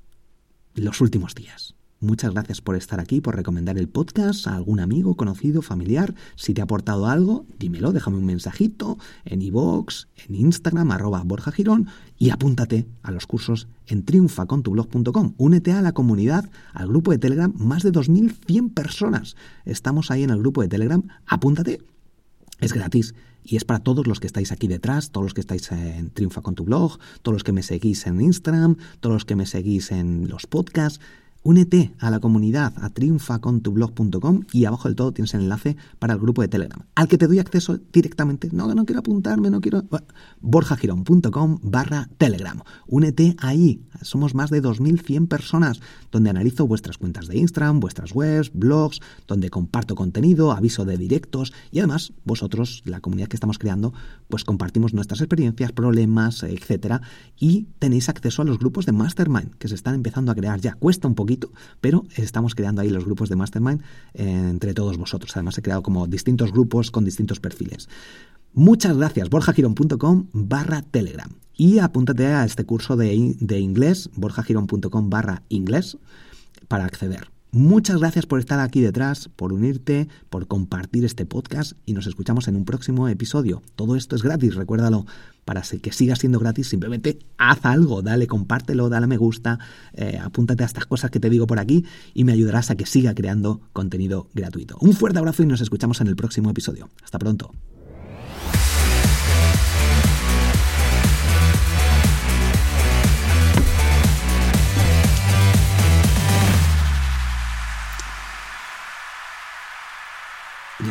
Los 0.74 1.02
últimos 1.02 1.36
días. 1.36 1.77
Muchas 2.00 2.32
gracias 2.32 2.62
por 2.62 2.76
estar 2.76 3.00
aquí, 3.00 3.22
por 3.22 3.36
recomendar 3.36 3.76
el 3.80 3.90
podcast 3.90 4.46
a 4.46 4.56
algún 4.56 4.80
amigo, 4.80 5.16
conocido, 5.16 5.64
familiar. 5.64 6.14
Si 6.36 6.54
te 6.54 6.62
ha 6.62 6.66
aportado 6.66 7.08
algo, 7.08 7.48
dímelo, 7.58 7.92
déjame 7.92 8.18
un 8.18 8.26
mensajito 8.26 9.00
en 9.26 9.42
iVoox, 9.42 10.06
en 10.28 10.36
Instagram, 10.36 10.92
arroba 10.92 11.24
Borja 11.24 11.52
Girón, 11.52 11.88
y 12.20 12.30
apúntate 12.30 12.88
a 13.02 13.10
los 13.10 13.26
cursos 13.26 13.68
en 13.88 14.04
triunfacontublog.com. 14.04 15.34
Únete 15.38 15.72
a 15.72 15.82
la 15.82 15.94
comunidad, 15.94 16.48
al 16.74 16.88
grupo 16.88 17.10
de 17.10 17.18
Telegram, 17.18 17.52
más 17.58 17.82
de 17.82 17.92
2.100 17.92 18.76
personas. 18.76 19.36
Estamos 19.66 20.12
ahí 20.12 20.22
en 20.22 20.30
el 20.30 20.38
grupo 20.38 20.62
de 20.62 20.68
Telegram, 20.68 21.02
apúntate. 21.26 21.82
Es 22.60 22.74
gratis 22.74 23.16
y 23.44 23.56
es 23.56 23.66
para 23.66 23.80
todos 23.80 24.06
los 24.06 24.20
que 24.20 24.28
estáis 24.28 24.52
aquí 24.52 24.68
detrás, 24.68 25.10
todos 25.10 25.26
los 25.26 25.34
que 25.34 25.42
estáis 25.42 25.72
en 25.72 26.12
Triunfa 26.12 26.42
con 26.42 26.54
tu 26.54 26.64
blog, 26.64 27.00
todos 27.24 27.34
los 27.34 27.44
que 27.44 27.54
me 27.54 27.64
seguís 27.64 28.06
en 28.06 28.22
Instagram, 28.22 28.76
todos 29.00 29.16
los 29.16 29.26
que 29.26 29.36
me 29.36 29.48
seguís 29.48 29.92
en 29.92 30.28
los 30.28 30.46
podcasts. 30.46 31.00
Únete 31.48 31.94
a 32.00 32.12
la 32.12 32.20
comunidad 32.20 32.74
a 32.76 32.90
triunfacontublog.com 32.90 34.42
y 34.52 34.66
abajo 34.66 34.90
del 34.90 34.98
todo 34.98 35.14
tienes 35.14 35.34
el 35.34 35.44
enlace 35.44 35.78
para 35.98 36.12
el 36.12 36.20
grupo 36.20 36.42
de 36.42 36.50
Telegram, 36.50 36.86
al 36.94 37.08
que 37.08 37.18
te 37.18 37.26
doy 37.26 37.40
acceso 37.40 37.80
directamente. 37.94 38.50
No, 38.52 38.76
no 38.76 38.86
quiero 38.86 39.00
apuntarme, 39.00 39.50
no 39.50 39.62
quiero... 39.62 39.86
borjagirón.com 40.42 41.60
barra 41.64 42.10
Telegram. 42.18 42.60
Únete 42.86 43.38
ahí. 43.40 43.82
Somos 44.02 44.36
más 44.36 44.50
de 44.50 44.62
2.100 44.62 45.30
personas 45.30 45.80
donde 46.12 46.32
analizo 46.32 46.68
vuestras 46.68 46.98
cuentas 46.98 47.28
de 47.28 47.38
Instagram, 47.38 47.80
vuestras 47.80 48.14
webs, 48.14 48.52
blogs, 48.54 49.00
donde 49.26 49.50
comparto 49.50 49.96
contenido, 49.96 50.52
aviso 50.52 50.84
de 50.84 50.98
directos 50.98 51.54
y 51.72 51.80
además 51.80 52.12
vosotros, 52.26 52.82
la 52.84 53.00
comunidad 53.00 53.30
que 53.30 53.38
estamos 53.38 53.58
creando, 53.58 53.94
pues 54.28 54.44
compartimos 54.44 54.94
nuestras 54.94 55.22
experiencias, 55.22 55.72
problemas, 55.72 56.44
etcétera 56.44 57.02
y 57.40 57.68
tenéis 57.80 58.10
acceso 58.10 58.42
a 58.42 58.46
los 58.46 58.60
grupos 58.60 58.86
de 58.86 58.92
Mastermind 58.92 59.56
que 59.58 59.70
se 59.70 59.76
están 59.76 59.96
empezando 59.96 60.32
a 60.32 60.36
crear 60.36 60.60
ya. 60.60 60.74
Cuesta 60.74 61.08
un 61.08 61.16
poquito, 61.16 61.37
pero 61.82 62.06
estamos 62.16 62.56
creando 62.56 62.82
ahí 62.82 62.90
los 62.90 63.06
grupos 63.06 63.30
de 63.30 63.36
Mastermind 63.36 63.82
eh, 64.14 64.24
entre 64.24 64.74
todos 64.74 64.98
vosotros. 64.98 65.32
Además 65.36 65.58
he 65.58 65.62
creado 65.62 65.84
como 65.84 66.08
distintos 66.08 66.52
grupos 66.52 66.92
con 66.92 67.06
distintos 67.06 67.40
perfiles. 67.40 67.90
Muchas 68.54 68.98
gracias, 68.98 69.30
borjagirón.com 69.30 70.28
barra 70.34 70.82
Telegram. 70.82 71.30
Y 71.56 71.80
apúntate 71.80 72.28
a 72.28 72.46
este 72.46 72.66
curso 72.66 72.96
de, 72.96 73.36
de 73.40 73.60
inglés, 73.60 74.10
borjagirón.com 74.16 75.10
barra 75.10 75.44
inglés, 75.50 75.98
para 76.68 76.86
acceder. 76.86 77.37
Muchas 77.52 78.00
gracias 78.00 78.26
por 78.26 78.40
estar 78.40 78.60
aquí 78.60 78.82
detrás, 78.82 79.30
por 79.36 79.54
unirte, 79.54 80.10
por 80.30 80.48
compartir 80.48 81.06
este 81.06 81.26
podcast 81.26 81.74
y 81.86 81.94
nos 81.94 82.06
escuchamos 82.06 82.48
en 82.50 82.58
un 82.58 82.66
próximo 82.66 83.08
episodio. 83.08 83.62
Todo 83.76 83.96
esto 83.96 84.16
es 84.16 84.24
gratis, 84.24 84.56
recuérdalo. 84.56 85.06
Para 85.46 85.62
que 85.62 85.94
siga 85.94 86.18
siendo 86.18 86.40
gratis, 86.40 86.68
simplemente 86.68 87.20
haz 87.38 87.66
algo, 87.66 88.02
dale, 88.02 88.28
compártelo, 88.28 88.90
dale 88.90 89.08
me 89.08 89.16
gusta, 89.16 89.60
eh, 89.94 90.20
apúntate 90.22 90.64
a 90.64 90.66
estas 90.66 90.86
cosas 90.86 91.10
que 91.10 91.22
te 91.22 91.30
digo 91.30 91.48
por 91.48 91.58
aquí 91.58 91.86
y 92.14 92.26
me 92.26 92.34
ayudarás 92.34 92.70
a 92.70 92.76
que 92.76 92.86
siga 92.86 93.16
creando 93.16 93.62
contenido 93.72 94.28
gratuito. 94.34 94.78
Un 94.82 94.92
fuerte 94.92 95.20
abrazo 95.20 95.44
y 95.44 95.46
nos 95.46 95.62
escuchamos 95.62 96.02
en 96.02 96.08
el 96.08 96.18
próximo 96.18 96.50
episodio. 96.50 96.90
Hasta 97.02 97.18
pronto. 97.18 97.52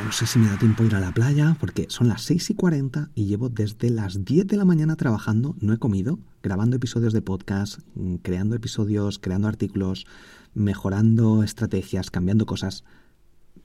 No 0.06 0.12
sé 0.12 0.24
si 0.24 0.38
me 0.38 0.46
da 0.46 0.56
tiempo 0.56 0.84
ir 0.84 0.94
a 0.94 1.00
la 1.00 1.10
playa 1.10 1.56
porque 1.58 1.86
son 1.88 2.06
las 2.06 2.22
6 2.22 2.50
y 2.50 2.54
40 2.54 3.10
y 3.16 3.24
llevo 3.24 3.48
desde 3.48 3.90
las 3.90 4.24
10 4.24 4.46
de 4.46 4.56
la 4.56 4.64
mañana 4.64 4.94
trabajando, 4.94 5.56
no 5.58 5.72
he 5.72 5.78
comido, 5.78 6.20
grabando 6.44 6.76
episodios 6.76 7.12
de 7.12 7.22
podcast, 7.22 7.80
creando 8.22 8.54
episodios, 8.54 9.18
creando 9.18 9.48
artículos, 9.48 10.06
mejorando 10.54 11.42
estrategias, 11.42 12.12
cambiando 12.12 12.46
cosas. 12.46 12.84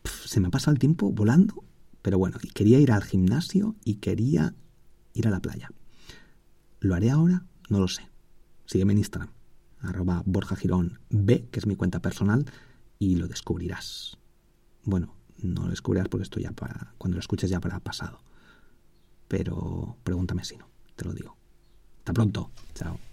Se 0.04 0.40
me 0.40 0.48
ha 0.48 0.50
pasado 0.50 0.74
el 0.74 0.80
tiempo 0.80 1.12
volando, 1.12 1.64
pero 2.02 2.18
bueno, 2.18 2.40
quería 2.56 2.80
ir 2.80 2.92
al 2.92 3.04
gimnasio 3.04 3.76
y 3.86 3.98
quería 3.98 4.56
ir 5.14 5.28
a 5.28 5.32
la 5.32 5.42
playa. 5.42 5.70
¿Lo 6.80 6.96
haré 6.96 7.12
ahora? 7.12 7.46
No 7.70 7.80
lo 7.80 7.88
sé. 7.88 8.10
Sígueme 8.66 8.94
en 8.94 9.00
Instagram, 9.00 9.30
arroba 9.80 10.24
Borja 10.26 10.56
Girón 10.56 10.98
B, 11.12 11.48
que 11.52 11.60
es 11.60 11.68
mi 11.68 11.76
cuenta 11.76 12.02
personal, 12.02 12.46
y 12.98 13.18
lo 13.18 13.28
descubrirás. 13.28 14.18
Bueno, 14.84 15.21
no 15.44 15.64
lo 15.64 15.70
descubrirás 15.70 16.08
porque 16.08 16.24
esto 16.24 16.40
ya 16.40 16.52
para 16.52 16.94
cuando 16.98 17.16
lo 17.16 17.20
escuches 17.20 17.50
ya 17.50 17.60
para 17.60 17.80
pasado. 17.80 18.20
Pero 19.28 19.98
pregúntame 20.04 20.44
si 20.44 20.58
no, 20.58 20.68
te 20.96 21.06
lo 21.06 21.14
digo. 21.14 21.38
Hasta 22.00 22.14
pronto. 22.14 22.52
Chao. 22.74 23.11